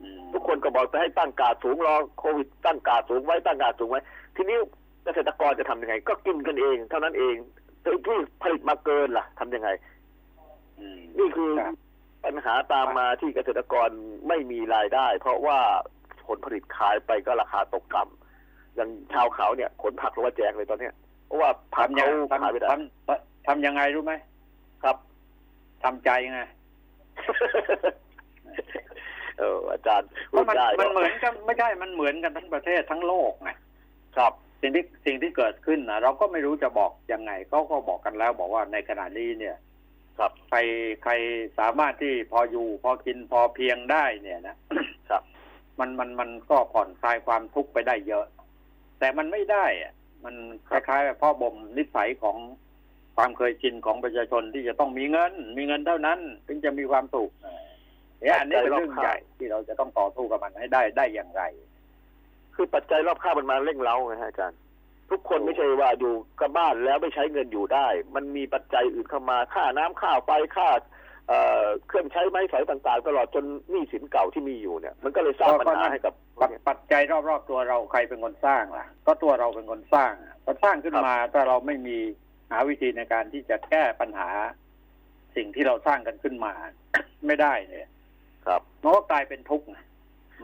[0.02, 4.02] อืมทุกคนก็บอกจะให้ตั้งกาดสูงรอโควิดตั้งกาดสูงไว้ตั้งกาดสูงไว้
[4.36, 4.58] ทีนี้
[5.04, 7.36] เกษตรกรจะทำยังไง ก็กินกันเอง เท่านั้นเอง
[7.84, 9.70] ที่ผลิตมาเกินล่ะทำยังไง
[10.80, 11.76] อืมนี่คือครับ
[12.26, 13.90] ปัญหาตามมาที่เกษตรกร
[14.28, 15.60] ไม่มีรายได้ เพราะว่า
[16.28, 20.94] ผลผลิตขายไปก็ราคาตกต่ำอย่างชาวเขาเนี่ย ขนผักลงมาแจกเลยตอนเนี้ย
[21.26, 24.14] เพราะว่าผักทำยัเขางขายไม่ได้ทำทำทำยังไงรู้ไหม
[24.84, 24.98] ครับ
[25.84, 26.42] ทำใจไง
[29.40, 33.52] เอออาจารย์เพราะมันพูดได้มันเหมือนกันไม่ใช่มันเหมือนกันทั้งประเทศทั้งโลกไง
[34.18, 39.56] ครับ สิ่งที่สิ่งที่เกิดขึ้นนะเราก็ไม่รู้จะบอกยังไงเขาก็บอกกันแล้วบอกว่าในขณะนี้เนี่ย
[40.18, 40.60] ครับใคร
[41.04, 41.14] ใคร
[41.60, 44.56] สามารถที่พออยู่ พอกินพอเพียงได้เนี่ยนะ
[45.10, 45.24] ครับ
[45.80, 48.26] มันมันมันก็ผ่อนคลายความทุกข์ไปได้เยอะ
[49.00, 49.94] แต่มันไม่ได้อะ
[50.24, 50.36] มัน
[50.70, 52.38] คล้ายๆพ่อบ่มนิสัยของ
[53.16, 57.32] ความเคยชินของประชาชนที่จะต้องมีเงิน มีเงินเท่านั้น ถึงจะมีความสุข
[58.22, 61.44] เนี่ยอันนี้เป็นเรื่องใหญ่ที่เราจะต้องต่อสู้กับมันให้ได้ได้อย่างไร
[62.62, 64.60] คือปัจจัยรอบข้างมันมาเร่งเร้าไงฮะอาจารย์
[65.12, 70.70] ทุกคนไม่ใช่ว่าอยู่กับบ้านแล้วไม่ใช้เงินอยู่ได้ มันมีปัจจัยอื่นเข้ามาค่าน้ำค่าไฟค่า
[71.28, 81.98] เอ่อเครื่องใช้ไม้สอยต่างๆ ตลอดจนหนี้สินเก่าที่มีอยู่เนี่ย มันก็เลยสร้างปัญหาให้กับปัจปัจจัยรอบๆตัวเราใครเป็นคนสร้างล่ะ ก็ตัวเราเป็นคนสร้างอะพอสร้างขึ้นมาถ้าเราไม่มี
[82.52, 84.30] หาวิธีในการที่จะแก้ปัญหา
[85.36, 86.54] สิ่งที่เราสร้างกันขึ้นมา
[87.28, 87.90] ไม่ได้เนี่ย
[88.46, 89.90] ครับมันก็กลายเป็นทุกข์นะมันก็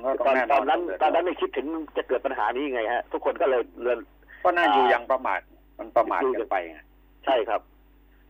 [0.06, 1.68] ตต้อองนแน่ตนออนนนั้นงเดืดตอนนั้นไม่คิดถึง
[1.98, 3.98] จะเกิดปัญหานี้ไงฮะ ทุกคนก็เลยเรือน
[4.44, 5.42] ก็น่าอยู่อ่าอย่างประมาท
[5.78, 6.80] มันประมาทกันไปไง
[7.26, 7.62] ใช่ครับ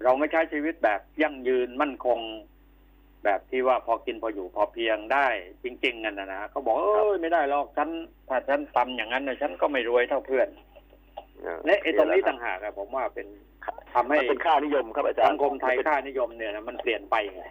[0.04, 2.20] เราไม่ใช้ชีวิตแบบยั่งยืนมั่นคง
[3.24, 5.28] แแบบที่ว่าพอกินพออยู่พอเพียงได้
[5.64, 7.90] จริง ๆ กันนะนะเขาบอกเอ้ยไม่ได้หรอกฉัน
[8.30, 10.48] ถ้าฉันทำอย่างนั้นนะฉันก็ไม่รวยเท่าเพื่อน
[11.66, 13.28] และไอ้ตรงนี้ต่างหากอะผมว่าเป็น
[13.94, 17.44] ทำให้มันเป็นค่านิยมครับอาจารย์สังคมไทยค่านิยมเนี่ยนะมันเปลี่ยนไปไง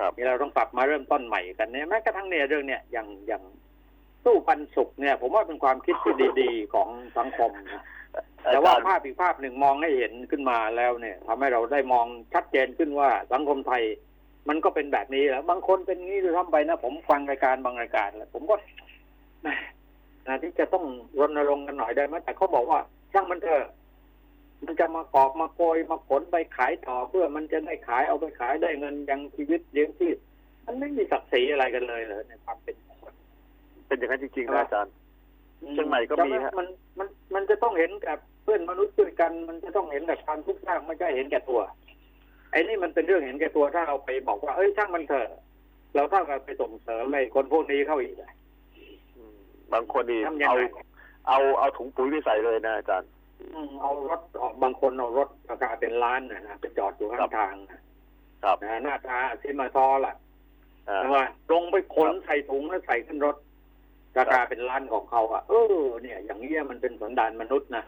[0.00, 3.42] ครับนี่เราต้องกลับมาเริ่มต้นใหม่กันเนี่ยแม้กระทั่งเนี่ยเรื่องเนี่ยอย่างอย่าง
[4.24, 6.88] ตู้ปันสุกเนี่ย ผมว่าเป็นความคิดที่ดีๆของ
[7.18, 7.84] สังคมนะ
[8.52, 13.82] แต่ว่าภาพอีกภาพหนึ่งมองให้เห็นขึ้นมาแล้วเนี่ยทำให้เราได้มองชัดเจนขึ้นว่าสังคมไทย
[14.48, 18.54] มันก็เป็นแบบนี้แล้วบางคนเป็นงี้ด้วยซ้ำไปนะผมฟังรายการบางรายการแล้วผมก็
[19.42, 19.54] แหม่
[20.26, 20.84] นะที่จะต้อง
[21.20, 22.78] รณรงค์กันหน่อยได้ไหมแต่เขาบอกว่า
[23.12, 23.64] ช่างมันเถอะ
[24.64, 30.16] มันจะมากอบมาโกยมาขนไปขายต่อเพื่อมันจะได้ขายเอาไปขายได้เงินยังชีวิตเลี้ยงชีพ
[30.66, 33.12] มันไม่มีศักดิ์ศรีอะไรกันเลยเหรอในความเป็นคน
[33.86, 34.92] เป็นอย่างนั้นจริงๆนะอาจารย์
[35.74, 41.60] เชียงใหม่ก็มีฮะมันมันมันจะต้องเห็นกับเพื่อนมนุษย์ด้วยกัน มันจะต้องเห็นกับความทุกข์ยากไม่ใช่เห็นแก่ตัว
[42.52, 45.28] ไอ้นี่มันเป็นเรื่องเห็นแก่ตัวถ้าเราไปบอกว่าเอ้ยช่างมันเถอะ
[45.94, 48.32] เราเท่ากับไปส่งเสริมไอ้คนพวกนี้เข้าอีกอะ
[49.16, 49.36] อืม
[49.72, 50.80] บางคนนี่ทำยังเอาไง
[51.28, 53.19] เอาเอาถุงปุ๋ยไปใส่เลยนะอาจารย์อืม
[53.80, 57.80] เอารถออกบางคนเอารถราคาเป็นล้านนะนะไปจอดอยู่ข้างทางนะ
[58.44, 60.14] ครับนะหน้าตาซิมาซอล่ะ
[60.88, 61.18] อ่าใช่ไหม
[61.52, 63.36] ลงไปขนครับใส่ถุงแล้วใส่ขึ้นรถ
[64.18, 67.84] ราคาเป็นล้านของเขาอะเออเนี่ย อย่างนี้ยมันเป็นสันดานมนุษย์นะ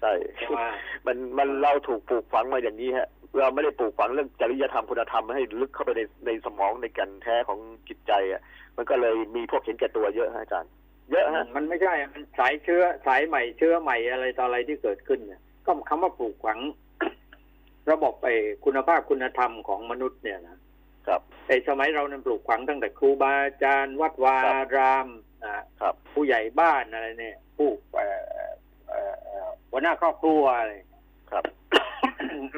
[0.00, 0.60] ใช่ใช่ไหม
[1.06, 3.08] มันมันเราถูกปลูกฝังมาอย่างนี้ฮะ
[3.38, 7.58] เราไม่ได้ปลูกฝังเรื่องจริยธรรมคุณธรรมให้ลึกเข้าไปในในสมองในแกันแท้ของ
[7.88, 8.40] จิตใจอะ
[8.76, 10.70] มันก็เลยมีพวกเห็นแก่ตัวเยอะฮะอาจารย์
[11.10, 16.58] เยอะฮะมันไม่ใช่อะมันสายเชื้อสายใหม่เชื้อใหม่อะไรต่ออะไรที่เกิดขึ้นเนี่ยก็คำว่าปลูกฝัง
[17.90, 18.26] ระบบไป
[18.64, 20.58] คุณภาพคุณธรรมของมนุษย์เนี่ยนะ
[21.06, 25.08] ครับไอ้สมัยเรานั้นปลูกฝังตั้งแต่ครูบาอาจารย์ วัดวาครับอาราม
[25.44, 28.22] นะครับ ผู้ใหญ่บ้านอะไรเนี่ย ผู้เอ่อ
[28.88, 30.72] เอ่อเอ่อหัวหน้าครอบครัวอะไร
[31.30, 31.44] ครับ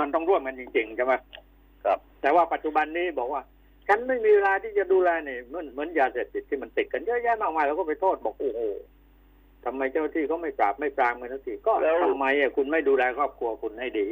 [0.00, 1.14] มันต้องร่วมกันจริงๆใช่ไหม
[1.84, 3.42] ครับ แต่ว่าปัจจุบันนี้บอกว่า
[3.88, 8.60] ฉันไม่มีเวลาที่จะดูแลเนี่ยเหมือนเหมือนยาเสพติดที่มันติดกันเยอะแยะมากมายแล้วก็ไปโทษบอกโอ้โห
[9.64, 14.08] ทำไมเจ้าหน้าที่เขาไม่ปราบไม่ปรามกันสักทีก็แล้วทำไมอะคุณไม่ดูแลครอบครัวคุณให้ดี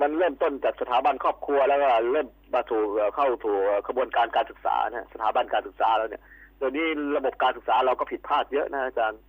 [0.00, 6.22] มันเริ่มต้นจากสถาบันครอบครัวแล้วก็เริ่มมาถูกเอ่อเข้าถูกกระบวนการการศึกษานะสถาบันการศึกษาแล้วเนี่ย
[6.58, 6.86] เดี๋ยวนี้
[7.16, 9.20] ระบบการศึกษาเราก็ผิดพลาดเยอะนะอาจารย์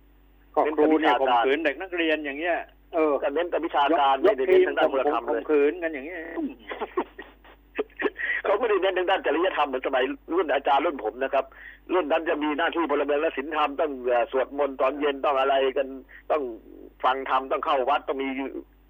[0.54, 2.56] ก็เป็นครูเนี่ยวิชาข่มการขืนเด็กนักเรียนอย่างเงี้ย
[2.94, 6.20] เออก็เน้นแต่วิชาการยไม่กได้ทีเน้นมทางด้านข่มคุณธรรมข่เลมยขืนกันอย่างเงี้ย
[8.44, 11.44] เขาไม่ได้เน้นทางด้านจริยธรรมเหมือนสมัยรุ่นอาจารย์รุ่นผมนะครับ
[11.94, 15.88] รุ่นนั้นจะมีหน้าที่พลเมืองและศีลธรรมต้องเอ่อสวดมนต์ตอนเย็นต้องอะไรกัน
[16.30, 16.42] ต้อง
[17.04, 18.28] ฟังธรรมต้องเข้าวัดต้องมี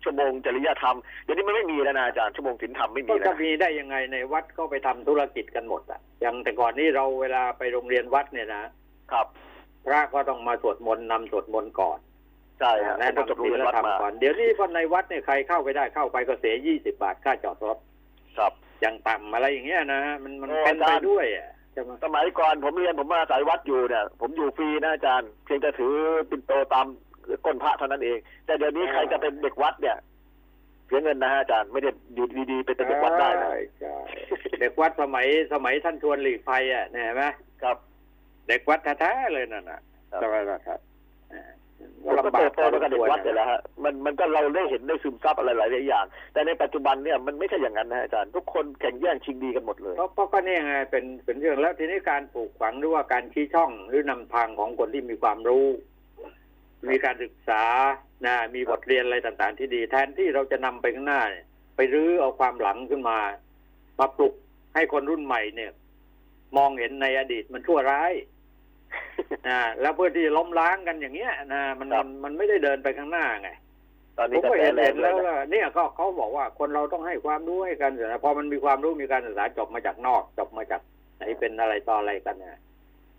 [0.05, 8.63] ชั่วโมงจริยธรรมเดี๋ยวนี้มันไม่มีแล้วนะอาจารย์ชั่วโมงศีลธรรมไม่มีก็แล้จะวมีได้ยังไงในวัดก็ไปทำธุรกิจกันหมดอะอย่างแต่ก่อนนี้เราเวลาไปโรงเรียนวัดเนี่ยนะ
[9.13, 9.27] ครับ
[9.87, 11.99] พระก็ต้องมาสวดมนต์นำสวดมนต์ก่อน
[12.61, 17.79] ใช่ฮะแนะผมจบนำโรงศีเรียนลวัดธรรมมาก่อนเดี๋ยวนี้คนในวัดเนี่ยใครเข้าไปได้เข้าไปก็เสียยี่สิบาทค่าจอดรถ
[18.39, 25.95] ครับ อย่างต่ำอะไรอย่างเงี้ยนะฮะมันมันโอ้เป็นไปอาจารย์ด้วยอะใช่ไหมสมัยก่อนผมเรียนผมมาสายวัดอยู่เนี่ย ผมอยู่ฟรีนะอาจารย์ เพียงแต่ถือ
[26.31, 26.87] ปิ่นโตตาม
[27.45, 29.97] ก้นพระเท่านั้นเอง แต่เดี๋ยวนี้ใครจะเป็นเด็กวัดเนี่ย
[30.87, 33.95] เสียเงินนะฮะอาจารย์ไม่ได้อยู่ดีๆเป็นเด็กวัดได้นะใช่ใช่
[34.61, 37.25] เด็กวัดสมัยสมัยท่านชวนหลีกภัยอะเนี่ยเห็นไหม
[37.63, 37.77] ครับ
[38.49, 39.81] เด็กวัดแท้ๆเลยนั่นน่ะ
[40.11, 40.81] ครับใช่ไหมล่ะครับ
[42.07, 55.67] อ่าผมก็เติบโตมากับเด็กวัดเนี่ยแหละฮะมันมันก็เราได้เห็นได้ซึมซับอะไรหลายๆอย่าง แต่ในปัจจุบันเนี่ยมันไม่ใช่อย่างนั้นนะอาจารย์ทุกคนแข่งแย่งชิงดีกันหมดเลยก็ก็ก็เนี่ยไงเป็นเป็นเรื่องแล้วทีนี้การปลูกฝังหรือว่าการชี้ช่องหรือนำทางของคนที่มีความรู้
[56.91, 57.65] มีการศึกษา
[58.27, 61.45] นะมีบทเรียนอะไรต่างๆ ที่ดี แทนที่เราจะนำไปข้างหน้าเนี่ย
[61.77, 63.19] ไปรื้อเอาความหลังขึ้นมา
[63.99, 64.35] มาปลุก
[64.75, 65.73] ให้คนรุ่นใหม่เนี่ย
[66.57, 68.13] มองเห็นในอดีตมันชั่วร้าย
[69.49, 73.51] นะแล้วเพื่อที่ล้มล้างกันอย่างเงี้ยนะมันครัมับนมันไม่ได้เดินไปข้างหน้าไง
[74.19, 80.81] ตอนผนี้มก็ก็แสเห็นแรเห็งนเลแล้ยวนะว่าเนี่ยก็เขาบอกว่าคนเราต้องให้ความรู้ให้กันแต่พอมันมีความรู้มีการศึกษาจบมาจากนอกจบมาจาก
[81.17, 82.59] ไหนเป็นอะไรต่ออะไรกันเนี่ย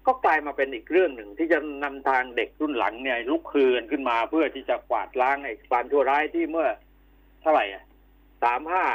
[0.08, 6.68] ก็กลายมาเป็นอีกเรื่องหนึ่งที่จะนำทางเด็กรุ่นหลังเนี่ยลุกคืนขึ้นมาเพื่อที่จะกวาดล้างไอ้ความชั่วร้ายที่เมื่อ
[7.42, 7.84] เท่าไหร่อะ
[8.44, 8.86] สามห้า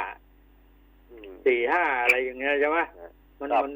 [1.09, 2.79] อืมสี่ห้าอะไรอย่างเงี้ยใช่ไหม
[3.39, 3.73] มันครับมัน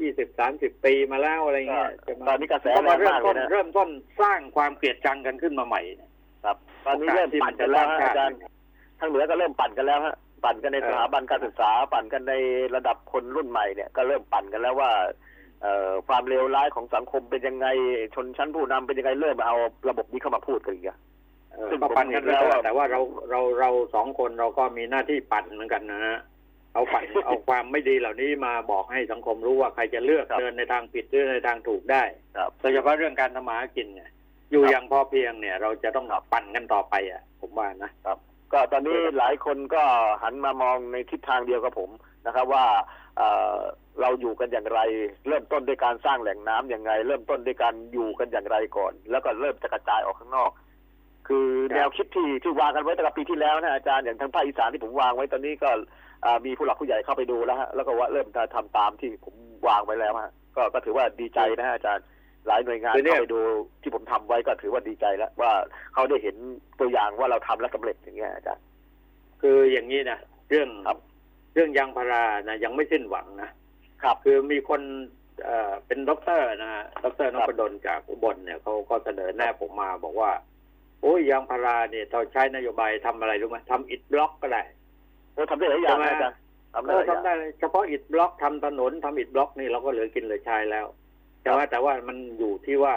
[0.00, 3.88] ยี่สิบสามสิบปีมาแล้วอะไรเงี้ยใช่ไหมตอนนี้กระแสก็แรมางเริ่มมากเลต้ยนนะเริ่มต้น
[4.20, 6.10] สร้างความเกลียดชังกันขึ้นมาใหม่เนี่ย
[6.44, 8.36] ครับตอนนี้เริ่มปั่นกันแล้วฮะอาจารย์
[9.00, 12.34] ทางเหนือก็เริ่มปั่นกันแล้วฮะปั่นกันในเออสถาบันการศึกษา ปั่นกันใน
[12.74, 14.90] ระดับคนรุ่นใหม่เนี่ยก็เริ่มปั่นกันแล้วว่า
[15.62, 17.66] เอ่อความเลวร้ายของสังคมเป็นยังไง
[18.14, 19.54] ชนชั้นผู้นำเป็นยังไงเริ่มเอา
[19.88, 20.98] ระบบนี้เข้ามาพูดกันอีกอะ
[21.52, 26.18] เออซึ่งก็ปั่นกันผมเห็นแล้แล้ววแต่ว่าเราเราเราสองคนเราก็มีหน้าที่ปั่นเหมือนกันนะฮะ
[26.76, 32.02] เอาปั่นเอาความไม่ดีเหล่านี้มาบอกให้สังคมรู้ว่าใครจะเลือกครับ เดินในทางผิดหรือในทางถูกได้
[32.36, 34.10] ครับ โดยเฉพาะเรื่องการทำมาหากินเนี่ย
[34.50, 37.90] อยู่ครับ อย่างพอเพียงเนี่ย เราจะต้องครับปั่นกันต่อไปอะ ผมว่านะ
[38.52, 39.82] ก็ตอนนี้หลายคนก็
[40.22, 41.90] หันมามองในทิศทางเดียวกับผม
[42.26, 42.64] นะครับ ว่า
[43.16, 43.56] เอ่อ
[44.00, 44.80] เราอยู่กันอย่างไร
[45.28, 50.50] เริ่มต้นด้วยการสร้างแหล่งน้ำอย่างไร เริ่มต้นด้วยการอยู่กันอย่างไรก่อน แล้วก็เริ่มจะกระจายออกข้างนอก
[51.28, 55.70] คือแนวคิดที่ที่วางกันไว้ตั้งแต่ปีที่แล้วนะอาจารย์อย่างทางภาคอีสานที่ผมวางไว้ตอนนี้ก็
[56.24, 59.34] อ่ามีผู้หลักผู้ใหญ่เข้าไปดูแล้วฮะแล้วก็ว่าเริ่มจะทำตามที่ผม
[59.68, 62.04] วางไว้แล้วฮะก็ก็ถือว่าดีใจนะฮะอาจารย์
[62.46, 63.40] หลายหน่วยงานคือเนี่ยเข้าไปดู
[63.82, 65.52] ที่ผมทำไว้ก็ถือว่าดีใจแล้ว ว่า
[65.94, 66.36] เขาได้เห็น
[66.80, 68.64] ตัวอย่างว่าเราทำแล้วสำเร็จอย่างเงี้ยอาจารย์
[69.42, 70.18] คืออย่างนี้นะ
[70.50, 70.98] เรื่องครับ
[71.54, 73.50] เรื่องยางพารานะยังไม่สิ้นหวังนะ
[74.02, 74.80] ครับคือมีคน
[75.44, 80.30] เอ่อเป็นด็อกเตอร์นะฮะด็อกเตอร์นพดลจากอุบลเนี่ยเขาก็เสนอแนะผมมาบอกว่า
[81.02, 84.62] โอ้ยยางพาราเนี่ยเราใช้นโยบายทำอะไรรู้ไหมทำอิฐบล็อกก็ได้
[85.34, 86.38] เราทำได้หลายอย่างนะอาจารย์
[86.74, 90.86] ทำได้เอหอลายอย่างทำได้เลยเฉพาะอิฐบล็อกทำถนนทำอิฐบล็อกนี่เราก็เหลือกินเหลือใช้แล้ว
[91.42, 92.94] แต่ว่าแต่ว่ามันอยู่ที่ว่า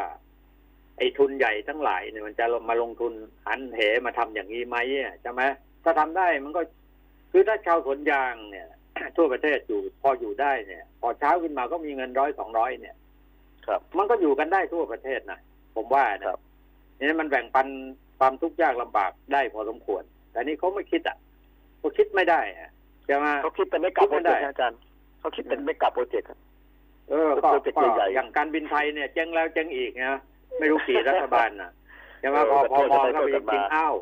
[0.98, 3.14] ไอ้ทุนใหญ่ทั้งหลายเนี่ยมันจะมาลงทุน
[3.48, 5.42] หันเหมาทำอย่างนี้ไหมอะใช่ไหม
[5.84, 6.62] ถ้าทำได้มันก็
[7.32, 8.68] คือถ้าชาวสวนยางเนี่ย
[9.18, 12.96] ทั่วประเทศอยู่พออยู่ได้เนี่ย พอเช้าขึ้นมาก็มีเงินร้อยสองร้อยเนี่ย
[13.68, 15.40] ครับ มันก็อยู่กันได้ทั่วประเทศนะ
[15.76, 16.40] ผมว่านะครับ
[17.00, 17.68] นี่มันแบ่งปัน
[18.20, 21.18] ความทุกข์ยากลำบากได้พอสมควร แต่นี่เขาไม่คิดอะ
[21.80, 22.72] เขาคิดไม่ได้อะ
[23.06, 24.80] ใช่ไหมเขาคิดเป็นไม่กลับคิโปรดไม่เจได้กต์นะอาจารย์
[25.20, 26.40] เขาคิดเป็นไม่กลับโปรเจกต์ครับ
[27.10, 30.20] เออก็โปรเจกต์ก็ใหญ่ๆอย่างการบินไทยเนี่ยเจ๊งแล้วเจ๊งอีกนะ
[30.60, 31.72] ไม่รู้กี่รัฐบาลนะ
[32.20, 33.96] ใช่ไหมเออพอพอแต่มองโทษเข้าไปกันมากินอ้าว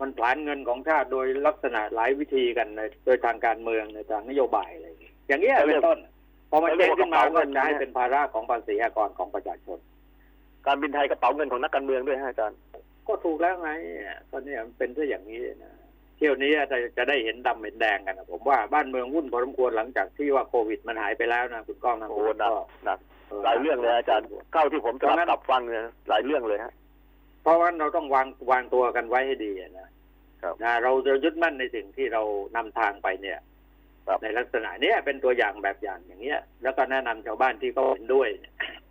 [0.00, 5.98] มันผลานเงินของชาติโดยลักษณะหลายวิธีกันในโดยทางการเมืองในทางนโยบายอะไรอย่างเงี้ยอย่างเงี้ยเป็นต้น
[6.50, 9.78] พอมันเจ๊งขึ้นมาก็จะให้เป็นภาระของภาษีอากรของประชาชน
[10.66, 12.58] การบินไทยกระเป๋าเงินของนักการเมืองด้วยฮะอาจารย์
[13.08, 13.70] ก็ถูกแล้วไง
[14.30, 15.72] ตอนนี้มันเป็นซะอย่างนี้นะ
[16.16, 22.98] เที่ยวนี้จะจะได้เห็นดำเห็นแดงกันนะผมว่าบ้านเมืองวุ่นพอสมควรหลังจากที่ว่าโควิดมันหายไปแล้วนะคุณก้องนะโอ้หนักก็หนัก
[23.44, 26.72] หลายเรื่องเลยอาจารย์เท่าที่ผมจะรับกลับฟังเนี่ยหลายเรื่องเลยฮะ
[27.42, 29.88] เพราะว่าเราต้องวางวางตัวกันไว้ให้ดีอะนะ
[30.42, 32.22] ครับนะเราจะยึดมั่นในสิ่งที่เรา
[32.56, 33.38] นำทางไปเนี่ย
[34.06, 38.28] ครับในลักษณะเนี้ยเป็นตัวอย่างแบบอย่างอย่างเงี้ย แล้วก็แนะนำชาวบ้านที่เขาเห็นด้วย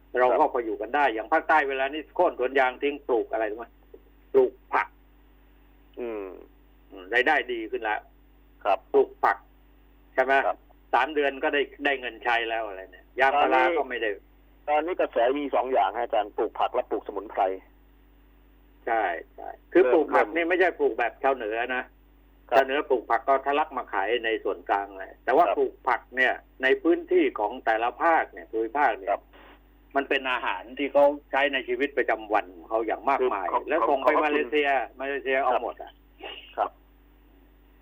[0.10, 3.66] เนี่ยเราก็พออยู่กันได้ อย่างภาคใต้เวลานี้โค่นสวนยางทิ้งปลูกอะไรรู้ไหม
[4.34, 4.88] ปลูกผัก
[6.00, 6.26] อืม
[6.92, 8.00] อืมรายได้ดีขึ้นแล้ว
[8.64, 9.38] ครับปลูกผัก
[10.14, 10.58] ใช่ไหมครับ
[10.94, 14.10] สามเดือนก็ได้ได้เงินใช้แล้วอะไรเนี่ยยางพาราก็ไม่ได้
[14.68, 17.42] ตอนนี้กระแสมีสองอย่างฮะอาจารย์ปลูกผักและปลูกสมุนไพร
[18.86, 19.04] ใช่
[19.36, 21.84] ใช่คือเริ่มปลูกผักเริ่มนี่ไม่ใช่ปลูกแบบชาวเหนือนะ
[22.50, 26.34] ครับชาวเหนือปลูกผักก็ทะลักมาขายในส่วนกลางเลยแต่ว่าครับปลูกผักเนี่ย
[26.64, 29.24] ในพื้นที่ของแต่ละภาคเนี่ยโดยภาคเนี่ครัยบ
[29.96, 34.68] มันเป็นอาหารที่เขาใช้ในชีวิตประจำวันของเขาอย่างมากมายคือเขาแล้วส่งไปเขามาเลเซีย
[35.02, 35.92] มาเลเซียเอาครับ หมดอะ
[36.58, 36.70] ครับ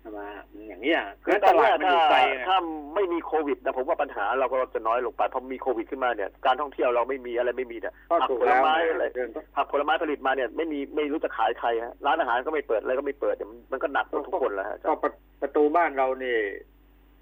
[0.00, 0.20] ใช่ไหม
[0.68, 2.56] อย่างเนี้ยคือตตอนลาแรดกมันอถ้ายู่ไกลไงถ้า
[2.94, 16.36] ไม่มีโควิดนะผมว่าปัญหาเราก็จะน้อยลงไปพอมีโควิดขึ้นมาเนี่ยการท่องเที่ยวเราไม่มีอะไรไม่มีเนี่ยก็ผักถูกผลแล้วไม้ไงอะไรเรื่องผักผลไม้ผลิตมาเนี่ยไม่มีไม่รู้จะขายใครฮะร้านอาหารก็ไม่เปิดอะไรก็ไม่เปิดเนี่ยมันมันก็หนักหมดทุกคนแล้วฮะอาจารก็ย์ประประตูบ้านเรานี่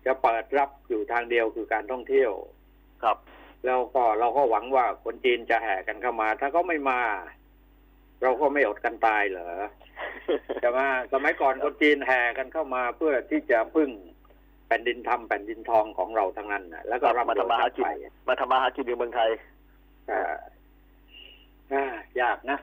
[0.06, 2.30] จะเปิดรับอยู่ทางเดียวคือการท่องเที่ยว
[3.02, 3.16] ครับ
[3.64, 7.00] แล้วก็เราก็หวังว่าคนจีนจะแห่กันเข้ามา ถ้าเขาไม่มา
[8.22, 9.48] เราก็ไม่อดกันตายเหรอ
[10.60, 10.80] ใช่ไหม
[11.12, 13.90] สมัยก่อนคนจีนแห่กันเข้ามาเพื่อที่จะพึ่ง
[14.66, 17.88] แผ่นดินทำแผ่นดินทองของเราทั้งนั้นนะแล้วก็ครับร่ำมารวยทำมาหากินไป
[18.28, 19.30] มาทำมาหากินอยู่เมืองไทย
[20.10, 20.20] อ่า
[21.72, 21.84] อ่า
[22.20, 22.58] ยากนะ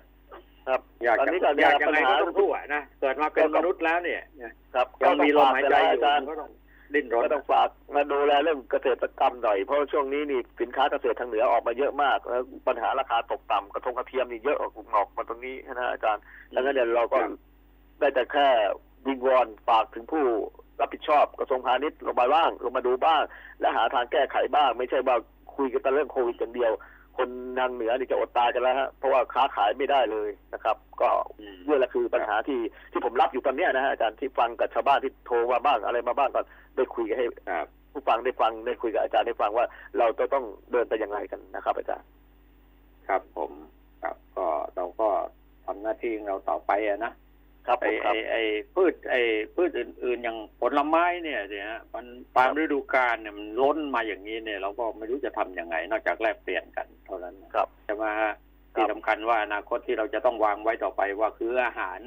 [0.68, 4.22] ครับอยากตอนจะนี้ก็อยากปัยังญไงหาก็ต้องสู้อะนะเกิดมาเป็นมนุษย์แล้วเนี่ย
[4.76, 6.50] ครับยังมีลมหายใจออายู่จารย์ก็ต้อง
[6.94, 16.24] ดิ้นรนก็ต้องฝากมาดูแลเรื่องเกษตรกรรมหน่อยเพราะช่วงนี้นี่สินค้าเกษตรทางเหนือออกมาเยอะมากแล้วปัญหาราคาตกต่ำกระทงกระเทียมนี่เยอะออกออกมาตรงนี้นะอาจารย์
[16.54, 17.20] ดังนั้นเนี่ยเราก็
[18.00, 18.48] ได้แต่แค่
[19.08, 20.26] วิงวอนฝากถึงผู้
[20.80, 23.22] รับผิดชอบกระทรวงพาณิชย์ลงมาบ้างลงมาดูบ้าง
[23.60, 25.16] และหาทางแก้ไขบ้าง ไม่ใช่ว่า
[25.56, 26.72] คุยกันแต่เรื่องโควิดอย่างเดียว
[27.18, 31.10] คนทางเหนือนี่จะอดตายกันแล้วฮะเพราะว่าค้าขายไม่ได้เลยนะครับ ก็
[31.40, 32.60] อืมนี่แหละคือปัญหาที่
[32.92, 36.42] ที่ผมรับอยู่ตอนเนี้ยนะฮะอาจารย์ที่ฟังกับชาวบ้านที่โทรมาบ้างอะไรมาบ้างก็
[36.76, 37.26] ได้คุยกันให้
[37.60, 39.66] ครับผู้ฟังได้ฟังได้คุยกับอาจารย์ได้ฟังว่า
[39.98, 42.08] เราจะต้องเดินไปยังไงกันนะครับ อาจารย์
[43.08, 43.52] ครับผม
[44.04, 44.46] ครับก็
[44.76, 45.10] เราก็
[45.66, 47.12] ทำหน้าที่ของเราต่อไปอะนะ
[47.68, 48.36] ครับผไอมคไอรับไอ
[48.76, 49.16] พืชไอ
[49.56, 52.06] พืชอื่น ๆ อย่างผลไม้เนี่ยเนี่ยมัน
[52.38, 58.36] ตามฤดูกาลเนี่ยมันล้นมาอย่างนี้เนี่ย เราก็ไม่รู้จะทำยังไง นอกจากแลกเปลี่ยนกันเท่านั้นนะครับใช่ไหมฮะครับ
[58.76, 62.00] ที่สำคัญว่าอนาคตที่เราจะต้องวางไว้ต่อไปว่าคืออาหาร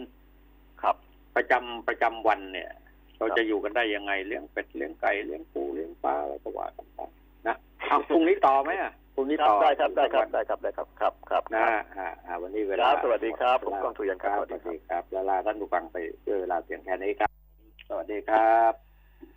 [0.83, 0.97] ครับ
[1.37, 2.71] ประจำประจำวันเนี่ย
[3.19, 7.01] เราจะอยู่กันได้ยังไงเลี้ยงเป็ดเลี้ยงไก่เลี้ยงปูเลี้ยงปลาอะไรก็ว่ากันไป
[7.47, 7.57] นะ
[7.89, 15.97] เอาพรุ่งนี้ต่อไหมอะ พรุ่งนี้ครับต่อได้ครับได้ครับได้ครับได้ครับครับครับนะอ่าอ่าวันนี้เวคลารับสวัสดีครับผมก้องทุยันคครัรับบสสวัวัสสดีดีครับครับแล้วลาท่านผู้ฟังไป
[16.27, 17.31] ด้วยเวลาเพียงแค่นี้ครับ
[17.89, 18.86] สวัสดีครับ